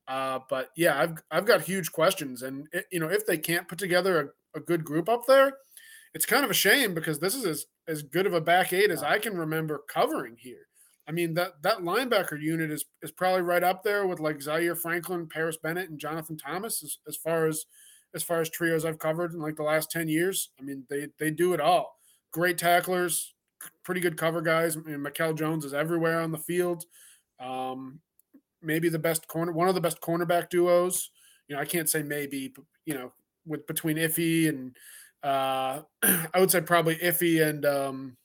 Uh, 0.08 0.40
but 0.50 0.70
yeah, 0.76 1.00
I've 1.00 1.18
I've 1.32 1.46
got 1.46 1.62
huge 1.62 1.92
questions, 1.92 2.42
and 2.42 2.68
it, 2.72 2.86
you 2.92 3.00
know 3.00 3.10
if 3.10 3.26
they 3.26 3.38
can't 3.38 3.68
put 3.68 3.80
together 3.80 4.34
a, 4.54 4.60
a, 4.60 4.62
good 4.62 4.84
group 4.84 5.10
up 5.10 5.26
there, 5.28 5.58
it's 6.14 6.26
kind 6.28 6.44
of 6.44 6.52
a 6.52 6.56
shame 6.56 6.94
because 6.94 7.20
this 7.20 7.36
is 7.36 7.46
as 7.46 7.66
as 7.88 8.04
good 8.04 8.26
of 8.26 8.34
a 8.34 8.42
back 8.42 8.74
eight 8.74 8.92
as 8.92 9.04
I 9.04 9.20
can 9.20 9.38
remember 9.38 9.82
covering 9.90 10.38
here. 10.40 10.68
I 11.08 11.12
mean 11.12 11.36
that 11.36 11.62
that 11.62 11.80
linebacker 11.80 12.40
unit 12.40 12.72
is 12.72 12.86
is 13.02 13.12
probably 13.12 13.42
right 13.42 13.64
up 13.64 13.84
there 13.84 14.08
with 14.08 14.20
like 14.20 14.42
Zaire 14.42 14.76
Franklin, 14.76 15.28
Parris 15.28 15.58
Bennett, 15.58 15.90
and 15.90 16.00
Jonathan 16.00 16.38
Thomas 16.38 16.84
as, 16.84 16.98
as 17.08 17.16
far 17.16 17.48
as 17.48 17.66
as 18.16 18.24
far 18.24 18.42
as 18.42 18.50
trios 18.50 18.86
I've 18.86 19.00
covered 19.00 19.34
in 19.34 19.40
like 19.40 19.56
the 19.56 19.64
last 19.64 19.92
ten 19.92 20.08
years. 20.08 20.50
I 20.60 20.64
mean 20.64 20.86
they 20.90 21.08
they 21.20 21.30
do 21.30 21.54
it 21.54 21.62
all. 21.62 21.96
Great 22.32 22.58
tacklers, 22.58 23.35
pretty 23.84 24.02
good 24.02 24.18
cover 24.18 24.42
guys. 24.42 24.78
I 24.78 24.80
mean, 24.82 25.02
Mikel 25.02 25.34
Jones 25.34 25.66
is 25.66 25.74
everywhere 25.74 26.22
on 26.22 26.32
the 26.32 26.38
field. 26.38 26.86
Um, 27.40 28.00
maybe 28.62 28.90
the 28.90 29.00
best 29.00 29.28
corner, 29.28 29.52
one 29.52 29.68
of 29.68 29.76
the 29.76 29.82
best 29.82 30.02
cornerback 30.02 30.50
duos. 30.50 31.12
You 31.48 31.56
know, 31.56 31.62
I 31.62 31.66
can't 31.66 31.90
say 31.90 32.02
maybe, 32.02 32.52
but, 32.54 32.66
you 32.86 32.94
know, 32.94 33.14
with 33.46 33.68
between 33.68 33.98
Iffy 33.98 34.50
and 34.50 34.76
uh, 35.24 35.82
I 36.04 36.40
would 36.40 36.52
say 36.52 36.62
probably 36.62 36.96
Iffy 36.98 37.48
and 37.48 37.66
um, 37.66 38.18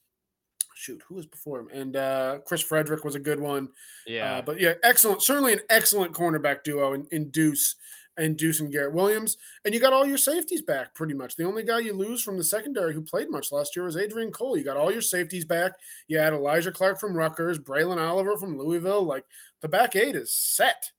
shoot, 0.75 1.03
who 1.09 1.16
was 1.16 1.27
before 1.27 1.61
him? 1.61 1.69
And 1.73 1.97
uh, 1.97 2.38
Chris 2.47 2.62
Fredrick 2.62 3.05
was 3.05 3.14
a 3.14 3.21
good 3.21 3.40
one. 3.40 3.69
Yeah, 4.07 4.37
uh, 4.37 4.43
but 4.43 4.61
yeah, 4.61 4.75
excellent. 4.83 5.23
Certainly 5.23 5.55
an 5.55 5.61
excellent 5.69 6.12
cornerback 6.12 6.62
duo 6.64 6.95
in, 6.95 7.07
in 7.11 7.31
Duce 7.31 7.77
and 8.20 8.37
Duce 8.37 8.61
and 8.61 8.70
Garrett 8.70 8.92
Williams. 8.92 9.38
And 9.64 9.74
you 9.74 9.80
got 9.80 9.92
all 9.92 10.06
your 10.06 10.18
safeties 10.18 10.62
back 10.62 10.94
pretty 10.94 11.14
much. 11.14 11.37
The 11.37 11.44
only 11.44 11.64
guy 11.64 11.80
you 11.80 11.94
lose 11.94 12.22
from 12.22 12.37
the 12.37 12.44
secondary 12.44 12.94
who 12.94 13.02
played 13.02 13.30
much 13.30 13.50
last 13.50 13.74
year 13.74 13.87
was 13.87 13.96
Adrian 13.96 14.30
Cole. 14.30 14.56
You 14.56 14.64
got 14.64 14.76
all 14.76 14.92
your 14.92 15.00
safeties 15.00 15.44
back. 15.44 15.72
You 16.06 16.18
had 16.18 16.35
Elijah 16.35 16.70
Clark 16.70 17.00
from 17.00 17.14
Rutgers, 17.14 17.59
Braylon 17.59 17.98
Oliver 17.98 18.37
from 18.37 18.59
Louisville. 18.59 19.02
Like 19.02 19.24
the 19.62 19.68
back 19.68 19.96
eight 19.96 20.14
is 20.14 20.33
set. 20.33 20.90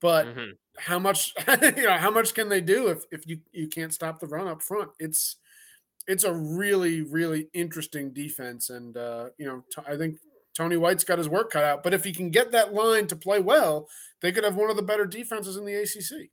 But 0.00 0.26
mm-hmm. 0.26 0.50
how 0.76 0.98
much 0.98 1.32
you 1.76 1.84
know, 1.84 1.96
how 1.96 2.10
much 2.10 2.34
can 2.34 2.48
they 2.48 2.60
do 2.60 2.88
if 2.88 3.04
if 3.10 3.26
you, 3.26 3.38
you 3.52 3.68
can't 3.68 3.94
stop 3.94 4.18
the 4.18 4.26
run 4.26 4.48
up 4.48 4.62
front? 4.62 4.90
It's 4.98 5.36
it's 6.06 6.24
a 6.24 6.32
really, 6.32 7.02
really 7.02 7.48
interesting 7.52 8.12
defense. 8.12 8.70
And 8.70 8.96
uh, 8.96 9.28
you 9.38 9.46
know, 9.46 9.64
t- 9.74 9.82
I 9.86 9.96
think 9.96 10.18
Tony 10.54 10.76
White's 10.76 11.04
got 11.04 11.18
his 11.18 11.28
work 11.28 11.52
cut 11.52 11.62
out. 11.62 11.84
But 11.84 11.94
if 11.94 12.02
he 12.02 12.12
can 12.12 12.30
get 12.30 12.50
that 12.50 12.74
line 12.74 13.06
to 13.08 13.16
play 13.16 13.40
well, 13.40 13.88
they 14.20 14.32
could 14.32 14.42
have 14.42 14.56
one 14.56 14.70
of 14.70 14.76
the 14.76 14.82
better 14.82 15.06
defenses 15.06 15.56
in 15.56 15.64
the 15.64 15.74
ACC. 15.74 16.30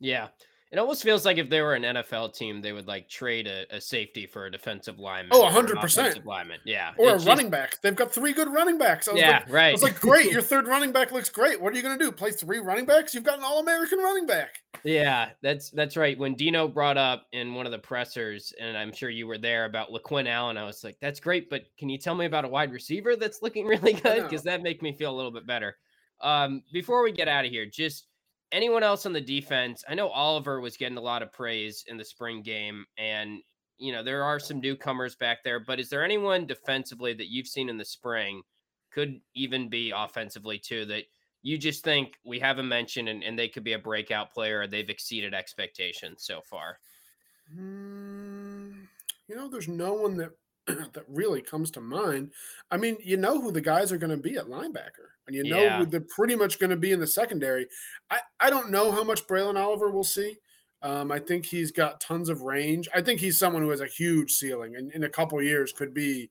Yeah. 0.00 0.28
It 0.70 0.78
almost 0.78 1.02
feels 1.02 1.24
like 1.24 1.38
if 1.38 1.48
they 1.48 1.62
were 1.62 1.74
an 1.74 1.82
NFL 1.82 2.34
team, 2.34 2.60
they 2.60 2.72
would 2.72 2.86
like 2.86 3.08
trade 3.08 3.46
a, 3.46 3.64
a 3.74 3.80
safety 3.80 4.26
for 4.26 4.44
a 4.44 4.50
defensive 4.50 4.98
lineman. 4.98 5.30
Oh, 5.32 5.44
100%. 5.44 6.26
Lineman. 6.26 6.60
Yeah. 6.66 6.92
Or 6.98 7.14
it's 7.14 7.24
a 7.24 7.26
running 7.26 7.48
back. 7.48 7.80
They've 7.80 7.96
got 7.96 8.12
three 8.12 8.34
good 8.34 8.52
running 8.52 8.76
backs. 8.76 9.08
yeah, 9.14 9.38
like, 9.38 9.52
right. 9.52 9.68
I 9.68 9.72
was 9.72 9.82
like, 9.82 9.98
great. 9.98 10.30
Your 10.30 10.42
third 10.42 10.66
running 10.66 10.92
back 10.92 11.10
looks 11.10 11.30
great. 11.30 11.58
What 11.58 11.72
are 11.72 11.76
you 11.76 11.82
going 11.82 11.98
to 11.98 12.04
do? 12.04 12.12
Play 12.12 12.32
three 12.32 12.58
running 12.58 12.84
backs? 12.84 13.14
You've 13.14 13.24
got 13.24 13.38
an 13.38 13.44
all 13.44 13.60
American 13.60 13.98
running 13.98 14.26
back. 14.26 14.62
Yeah, 14.84 15.30
that's 15.42 15.70
that's 15.70 15.96
right. 15.96 16.16
When 16.18 16.34
Dino 16.34 16.68
brought 16.68 16.98
up 16.98 17.26
in 17.32 17.54
one 17.54 17.66
of 17.66 17.72
the 17.72 17.78
pressers, 17.78 18.52
and 18.60 18.76
I'm 18.76 18.92
sure 18.92 19.10
you 19.10 19.26
were 19.26 19.38
there 19.38 19.64
about 19.64 19.90
LeQuint 19.90 20.28
Allen, 20.28 20.56
I 20.56 20.64
was 20.64 20.84
like, 20.84 20.98
that's 21.00 21.18
great, 21.18 21.50
but 21.50 21.62
can 21.78 21.88
you 21.88 21.98
tell 21.98 22.14
me 22.14 22.26
about 22.26 22.44
a 22.44 22.48
wide 22.48 22.72
receiver 22.72 23.16
that's 23.16 23.42
looking 23.42 23.66
really 23.66 23.94
good? 23.94 24.22
Because 24.22 24.42
that 24.44 24.62
make 24.62 24.82
me 24.82 24.92
feel 24.92 25.12
a 25.12 25.16
little 25.16 25.32
bit 25.32 25.46
better. 25.46 25.76
Um, 26.20 26.62
before 26.72 27.02
we 27.02 27.10
get 27.10 27.26
out 27.26 27.44
of 27.44 27.50
here, 27.50 27.64
just 27.64 28.06
anyone 28.52 28.82
else 28.82 29.06
on 29.06 29.12
the 29.12 29.20
defense? 29.20 29.84
I 29.88 29.94
know 29.94 30.08
Oliver 30.08 30.60
was 30.60 30.76
getting 30.76 30.98
a 30.98 31.02
lot 31.02 31.22
of 31.22 31.32
praise 31.32 31.84
in 31.86 31.96
the 31.96 32.04
spring 32.04 32.42
game, 32.42 32.84
and 32.96 33.40
you 33.78 33.92
know 33.92 34.02
there 34.02 34.24
are 34.24 34.38
some 34.38 34.60
newcomers 34.60 35.16
back 35.16 35.38
there. 35.44 35.60
But 35.60 35.80
is 35.80 35.88
there 35.88 36.04
anyone 36.04 36.46
defensively 36.46 37.14
that 37.14 37.30
you've 37.30 37.46
seen 37.46 37.68
in 37.68 37.78
the 37.78 37.84
spring, 37.84 38.42
could 38.92 39.20
even 39.34 39.68
be 39.68 39.92
offensively 39.94 40.58
too, 40.58 40.84
that 40.86 41.04
you 41.42 41.58
just 41.58 41.84
think 41.84 42.14
we 42.24 42.38
haven't 42.38 42.68
mentioned 42.68 43.08
and, 43.08 43.22
and 43.22 43.38
they 43.38 43.48
could 43.48 43.64
be 43.64 43.74
a 43.74 43.78
breakout 43.78 44.32
player 44.32 44.60
or 44.60 44.66
they've 44.66 44.90
exceeded 44.90 45.34
expectations 45.34 46.24
so 46.24 46.40
far? 46.40 46.78
Mm, 47.56 48.86
you 49.28 49.36
know, 49.36 49.48
there's 49.48 49.68
no 49.68 49.94
one 49.94 50.16
that 50.16 50.32
that 50.92 51.04
really 51.08 51.42
comes 51.42 51.70
to 51.72 51.80
mind. 51.80 52.30
I 52.70 52.76
mean, 52.76 52.96
you 53.02 53.16
know 53.16 53.40
who 53.40 53.50
the 53.50 53.60
guys 53.60 53.90
are 53.92 53.98
going 53.98 54.10
to 54.10 54.16
be 54.16 54.36
at 54.36 54.46
linebacker, 54.46 55.08
and 55.26 55.34
you 55.34 55.44
know 55.44 55.62
yeah. 55.62 55.78
who 55.78 55.86
they're 55.86 56.00
pretty 56.00 56.36
much 56.36 56.58
going 56.58 56.70
to 56.70 56.76
be 56.76 56.92
in 56.92 57.00
the 57.00 57.06
secondary. 57.06 57.66
I, 58.10 58.18
I 58.40 58.50
don't 58.50 58.70
know 58.70 58.92
how 58.92 59.04
much 59.04 59.26
Braylon 59.26 59.58
Oliver 59.58 59.90
will 59.90 60.04
see. 60.04 60.36
Um, 60.82 61.10
I 61.10 61.18
think 61.18 61.44
he's 61.44 61.72
got 61.72 62.00
tons 62.00 62.28
of 62.28 62.42
range. 62.42 62.88
I 62.94 63.02
think 63.02 63.20
he's 63.20 63.38
someone 63.38 63.62
who 63.62 63.70
has 63.70 63.80
a 63.80 63.86
huge 63.86 64.32
ceiling, 64.32 64.76
and 64.76 64.92
in 64.92 65.04
a 65.04 65.08
couple 65.08 65.42
years 65.42 65.72
could 65.72 65.92
be, 65.92 66.30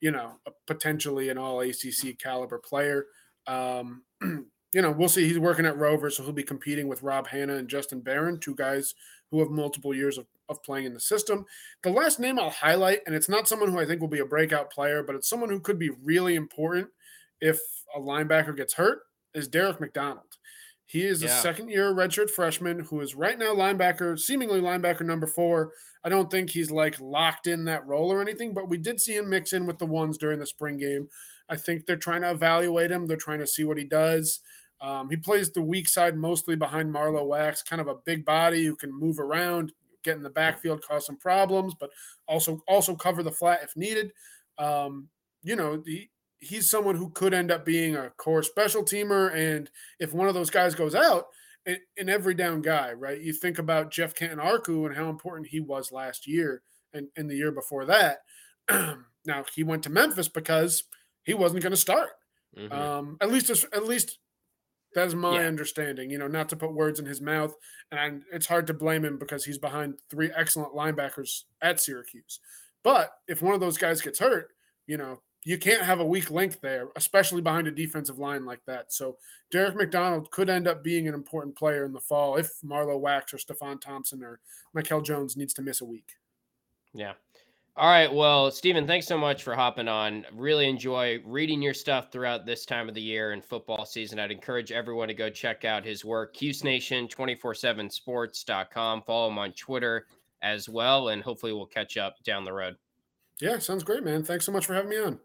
you 0.00 0.10
know, 0.10 0.38
potentially 0.66 1.28
an 1.28 1.38
All 1.38 1.60
ACC 1.60 2.18
caliber 2.18 2.58
player. 2.58 3.06
Um, 3.46 4.02
you 4.22 4.82
know, 4.82 4.92
we'll 4.92 5.08
see. 5.08 5.26
He's 5.26 5.38
working 5.38 5.66
at 5.66 5.78
Rover, 5.78 6.10
so 6.10 6.22
he'll 6.22 6.32
be 6.32 6.42
competing 6.42 6.86
with 6.86 7.02
Rob 7.02 7.26
Hanna 7.26 7.56
and 7.56 7.68
Justin 7.68 8.00
Barron, 8.00 8.38
two 8.38 8.54
guys 8.54 8.94
who 9.30 9.40
have 9.40 9.50
multiple 9.50 9.94
years 9.94 10.18
of, 10.18 10.26
of 10.50 10.62
playing 10.62 10.84
in 10.84 10.92
the 10.92 11.00
system. 11.00 11.46
The 11.82 11.90
last 11.90 12.20
name 12.20 12.38
I'll 12.38 12.50
highlight, 12.50 13.00
and 13.06 13.14
it's 13.14 13.28
not 13.28 13.48
someone 13.48 13.70
who 13.70 13.78
I 13.78 13.86
think 13.86 14.00
will 14.00 14.08
be 14.08 14.18
a 14.18 14.26
breakout 14.26 14.70
player, 14.70 15.02
but 15.02 15.14
it's 15.14 15.28
someone 15.28 15.48
who 15.48 15.60
could 15.60 15.78
be 15.78 15.90
really 16.02 16.34
important 16.34 16.88
if 17.40 17.58
a 17.96 18.00
linebacker 18.00 18.54
gets 18.54 18.74
hurt, 18.74 19.00
is 19.32 19.48
Derek 19.48 19.80
McDonald. 19.80 20.36
He 20.84 21.06
is 21.06 21.22
yeah. 21.22 21.28
a 21.28 21.40
second 21.40 21.70
year 21.70 21.94
redshirt 21.94 22.30
freshman 22.30 22.80
who 22.80 23.00
is 23.00 23.14
right 23.14 23.38
now 23.38 23.54
linebacker, 23.54 24.18
seemingly 24.18 24.60
linebacker 24.60 25.02
number 25.02 25.28
four. 25.28 25.70
I 26.02 26.08
don't 26.08 26.30
think 26.30 26.50
he's 26.50 26.70
like 26.70 27.00
locked 27.00 27.46
in 27.46 27.64
that 27.66 27.86
role 27.86 28.12
or 28.12 28.20
anything, 28.20 28.52
but 28.52 28.68
we 28.68 28.76
did 28.76 29.00
see 29.00 29.14
him 29.14 29.30
mix 29.30 29.52
in 29.52 29.66
with 29.66 29.78
the 29.78 29.86
ones 29.86 30.18
during 30.18 30.40
the 30.40 30.46
spring 30.46 30.78
game. 30.78 31.08
I 31.48 31.56
think 31.56 31.86
they're 31.86 31.96
trying 31.96 32.22
to 32.22 32.30
evaluate 32.30 32.90
him. 32.90 33.06
They're 33.06 33.16
trying 33.16 33.38
to 33.38 33.46
see 33.46 33.62
what 33.62 33.78
he 33.78 33.84
does. 33.84 34.40
Um, 34.80 35.10
he 35.10 35.16
plays 35.16 35.52
the 35.52 35.62
weak 35.62 35.88
side 35.88 36.16
mostly 36.16 36.56
behind 36.56 36.90
Marlowe 36.90 37.24
Wax, 37.24 37.62
kind 37.62 37.80
of 37.80 37.88
a 37.88 37.96
big 38.04 38.24
body 38.24 38.64
who 38.64 38.74
can 38.74 38.92
move 38.92 39.20
around, 39.20 39.72
get 40.02 40.16
in 40.16 40.22
the 40.22 40.30
backfield, 40.30 40.82
cause 40.82 41.06
some 41.06 41.16
problems, 41.16 41.74
but 41.78 41.90
also 42.28 42.62
also 42.68 42.94
cover 42.94 43.22
the 43.22 43.32
flat 43.32 43.60
if 43.62 43.76
needed. 43.76 44.12
Um, 44.58 45.08
you 45.42 45.56
know, 45.56 45.82
he, 45.86 46.10
he's 46.40 46.70
someone 46.70 46.96
who 46.96 47.10
could 47.10 47.34
end 47.34 47.50
up 47.50 47.64
being 47.64 47.96
a 47.96 48.10
core 48.10 48.42
special 48.42 48.82
teamer, 48.82 49.34
and 49.34 49.70
if 49.98 50.12
one 50.12 50.28
of 50.28 50.34
those 50.34 50.50
guys 50.50 50.74
goes 50.74 50.94
out, 50.94 51.26
an, 51.66 52.08
every 52.08 52.34
down 52.34 52.62
guy, 52.62 52.92
right? 52.92 53.20
You 53.20 53.32
think 53.32 53.58
about 53.58 53.90
Geoff 53.90 54.14
Cantin-Arku 54.14 54.86
and 54.86 54.96
how 54.96 55.08
important 55.08 55.48
he 55.48 55.60
was 55.60 55.92
last 55.92 56.26
year 56.26 56.62
and, 56.92 57.08
and 57.16 57.30
the 57.30 57.36
year 57.36 57.52
before 57.52 57.84
that. 57.86 58.18
now 59.24 59.44
he 59.54 59.62
went 59.62 59.82
to 59.84 59.90
Memphis 59.90 60.28
because 60.28 60.84
he 61.24 61.34
wasn't 61.34 61.62
going 61.62 61.72
to 61.72 61.76
start. 61.76 62.10
Mm-hmm. 62.58 62.72
Um, 62.72 63.16
at 63.20 63.30
least 63.30 63.50
at 63.72 63.86
least 63.86 64.18
that's 64.94 65.14
my 65.14 65.40
yeah. 65.40 65.46
understanding. 65.46 66.10
You 66.10 66.18
know, 66.18 66.28
not 66.28 66.48
to 66.50 66.56
put 66.56 66.74
words 66.74 66.98
in 66.98 67.06
his 67.06 67.20
mouth, 67.20 67.54
and 67.92 68.22
it's 68.32 68.46
hard 68.46 68.66
to 68.68 68.74
blame 68.74 69.04
him 69.04 69.18
because 69.18 69.44
he's 69.44 69.58
behind 69.58 69.94
three 70.10 70.30
excellent 70.36 70.74
linebackers 70.74 71.44
at 71.62 71.80
Syracuse. 71.80 72.40
But 72.82 73.12
if 73.28 73.42
one 73.42 73.54
of 73.54 73.60
those 73.60 73.78
guys 73.78 74.00
gets 74.00 74.18
hurt, 74.18 74.48
you 74.86 74.96
know, 74.96 75.20
you 75.44 75.56
can't 75.58 75.82
have 75.82 76.00
a 76.00 76.04
weak 76.04 76.30
link 76.30 76.60
there, 76.60 76.88
especially 76.96 77.40
behind 77.40 77.66
a 77.66 77.70
defensive 77.70 78.18
line 78.18 78.44
like 78.44 78.60
that. 78.66 78.92
So 78.92 79.16
Derek 79.50 79.74
McDonald 79.74 80.30
could 80.30 80.50
end 80.50 80.68
up 80.68 80.84
being 80.84 81.08
an 81.08 81.14
important 81.14 81.56
player 81.56 81.84
in 81.84 81.92
the 81.92 82.00
fall 82.00 82.36
if 82.36 82.52
Marlowe 82.62 82.98
Wax 82.98 83.32
or 83.32 83.38
Stefon 83.38 83.80
Thompson 83.80 84.22
or 84.22 84.40
Mikel 84.74 85.00
Jones 85.00 85.36
needs 85.36 85.54
to 85.54 85.62
miss 85.62 85.80
a 85.80 85.84
week. 85.84 86.12
Yeah. 86.92 87.14
All 87.80 87.88
right. 87.88 88.12
Well, 88.12 88.50
Stephen, 88.50 88.86
thanks 88.86 89.06
so 89.06 89.16
much 89.16 89.42
for 89.42 89.54
hopping 89.54 89.88
on. 89.88 90.26
Really 90.34 90.68
enjoy 90.68 91.18
reading 91.24 91.62
your 91.62 91.72
stuff 91.72 92.12
throughout 92.12 92.44
this 92.44 92.66
time 92.66 92.90
of 92.90 92.94
the 92.94 93.00
year 93.00 93.32
and 93.32 93.42
football 93.42 93.86
season. 93.86 94.18
I'd 94.18 94.30
encourage 94.30 94.70
everyone 94.70 95.08
to 95.08 95.14
go 95.14 95.30
check 95.30 95.64
out 95.64 95.82
his 95.82 96.04
work, 96.04 96.36
CuseNation247sports.com. 96.36 99.02
Follow 99.06 99.30
him 99.30 99.38
on 99.38 99.52
Twitter 99.52 100.04
as 100.42 100.68
well. 100.68 101.08
And 101.08 101.22
hopefully 101.22 101.54
we'll 101.54 101.64
catch 101.64 101.96
up 101.96 102.22
down 102.22 102.44
the 102.44 102.52
road. 102.52 102.76
Yeah, 103.40 103.58
sounds 103.58 103.82
great, 103.82 104.04
man. 104.04 104.24
Thanks 104.24 104.44
so 104.44 104.52
much 104.52 104.66
for 104.66 104.74
having 104.74 104.90
me 104.90 104.98
on. 104.98 105.18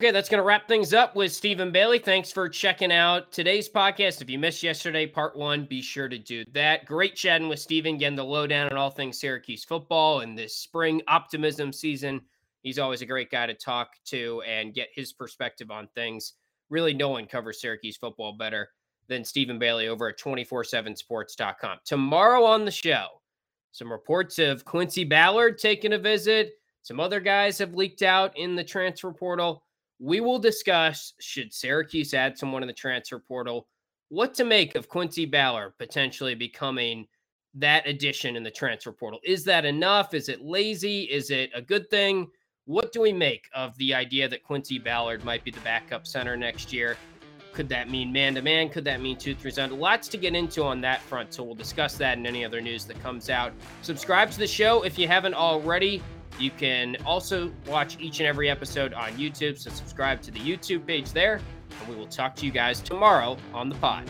Okay, 0.00 0.10
that's 0.10 0.28
going 0.28 0.40
to 0.40 0.44
wrap 0.44 0.66
things 0.66 0.92
up 0.92 1.14
with 1.14 1.32
Stephen 1.32 1.70
Bailey. 1.70 2.00
Thanks 2.00 2.32
for 2.32 2.48
checking 2.48 2.90
out 2.90 3.30
today's 3.30 3.68
podcast. 3.68 4.20
If 4.20 4.28
you 4.28 4.40
missed 4.40 4.60
yesterday, 4.60 5.06
part 5.06 5.36
one, 5.36 5.66
be 5.66 5.80
sure 5.80 6.08
to 6.08 6.18
do 6.18 6.44
that. 6.52 6.84
Great 6.84 7.14
chatting 7.14 7.48
with 7.48 7.60
Stephen, 7.60 7.96
getting 7.96 8.16
the 8.16 8.24
lowdown 8.24 8.68
on 8.68 8.76
all 8.76 8.90
things 8.90 9.20
Syracuse 9.20 9.64
football 9.64 10.20
and 10.20 10.36
this 10.36 10.56
spring 10.56 11.00
optimism 11.06 11.72
season. 11.72 12.20
He's 12.62 12.80
always 12.80 13.02
a 13.02 13.06
great 13.06 13.30
guy 13.30 13.46
to 13.46 13.54
talk 13.54 13.90
to 14.06 14.42
and 14.42 14.74
get 14.74 14.88
his 14.92 15.12
perspective 15.12 15.70
on 15.70 15.86
things. 15.94 16.32
Really, 16.70 16.92
no 16.92 17.10
one 17.10 17.26
covers 17.26 17.60
Syracuse 17.60 17.96
football 17.96 18.32
better 18.36 18.70
than 19.06 19.24
Stephen 19.24 19.60
Bailey 19.60 19.86
over 19.86 20.08
at 20.08 20.18
247sports.com. 20.18 21.78
Tomorrow 21.84 22.42
on 22.42 22.64
the 22.64 22.72
show, 22.72 23.06
some 23.70 23.92
reports 23.92 24.40
of 24.40 24.64
Quincy 24.64 25.04
Ballard 25.04 25.56
taking 25.56 25.92
a 25.92 25.98
visit. 25.98 26.54
Some 26.82 26.98
other 26.98 27.20
guys 27.20 27.58
have 27.58 27.74
leaked 27.74 28.02
out 28.02 28.36
in 28.36 28.56
the 28.56 28.64
transfer 28.64 29.12
portal 29.12 29.62
we 30.04 30.20
will 30.20 30.38
discuss 30.38 31.14
should 31.18 31.50
Syracuse 31.50 32.12
add 32.12 32.36
someone 32.36 32.62
in 32.62 32.66
the 32.66 32.74
transfer 32.74 33.18
portal, 33.18 33.66
what 34.10 34.34
to 34.34 34.44
make 34.44 34.74
of 34.74 34.86
Quincy 34.86 35.24
Ballard 35.24 35.72
potentially 35.78 36.34
becoming 36.34 37.06
that 37.54 37.88
addition 37.88 38.36
in 38.36 38.42
the 38.42 38.50
transfer 38.50 38.92
portal. 38.92 39.18
Is 39.24 39.44
that 39.44 39.64
enough? 39.64 40.12
Is 40.12 40.28
it 40.28 40.42
lazy? 40.42 41.04
Is 41.04 41.30
it 41.30 41.50
a 41.54 41.62
good 41.62 41.88
thing? 41.88 42.28
What 42.66 42.92
do 42.92 43.00
we 43.00 43.14
make 43.14 43.48
of 43.54 43.74
the 43.78 43.94
idea 43.94 44.28
that 44.28 44.42
Quincy 44.42 44.78
Ballard 44.78 45.24
might 45.24 45.42
be 45.42 45.50
the 45.50 45.60
backup 45.60 46.06
center 46.06 46.36
next 46.36 46.70
year? 46.70 46.98
Could 47.54 47.70
that 47.70 47.88
mean 47.88 48.12
man 48.12 48.34
to 48.34 48.42
man? 48.42 48.68
Could 48.68 48.84
that 48.84 49.00
mean 49.00 49.16
two, 49.16 49.34
three 49.34 49.52
zone? 49.52 49.70
Lots 49.70 50.08
to 50.08 50.18
get 50.18 50.34
into 50.34 50.62
on 50.64 50.82
that 50.82 51.00
front. 51.00 51.32
So 51.32 51.42
we'll 51.42 51.54
discuss 51.54 51.96
that 51.96 52.18
and 52.18 52.26
any 52.26 52.44
other 52.44 52.60
news 52.60 52.84
that 52.86 53.02
comes 53.02 53.30
out. 53.30 53.54
Subscribe 53.80 54.30
to 54.32 54.38
the 54.38 54.46
show 54.46 54.82
if 54.82 54.98
you 54.98 55.08
haven't 55.08 55.34
already. 55.34 56.02
You 56.38 56.50
can 56.50 56.96
also 57.06 57.52
watch 57.66 57.96
each 58.00 58.20
and 58.20 58.26
every 58.26 58.50
episode 58.50 58.92
on 58.92 59.12
YouTube, 59.12 59.58
so 59.58 59.70
subscribe 59.70 60.20
to 60.22 60.30
the 60.30 60.40
YouTube 60.40 60.86
page 60.86 61.12
there, 61.12 61.40
and 61.80 61.88
we 61.88 61.94
will 61.94 62.08
talk 62.08 62.34
to 62.36 62.46
you 62.46 62.52
guys 62.52 62.80
tomorrow 62.80 63.36
on 63.52 63.68
the 63.68 63.76
pod. 63.76 64.08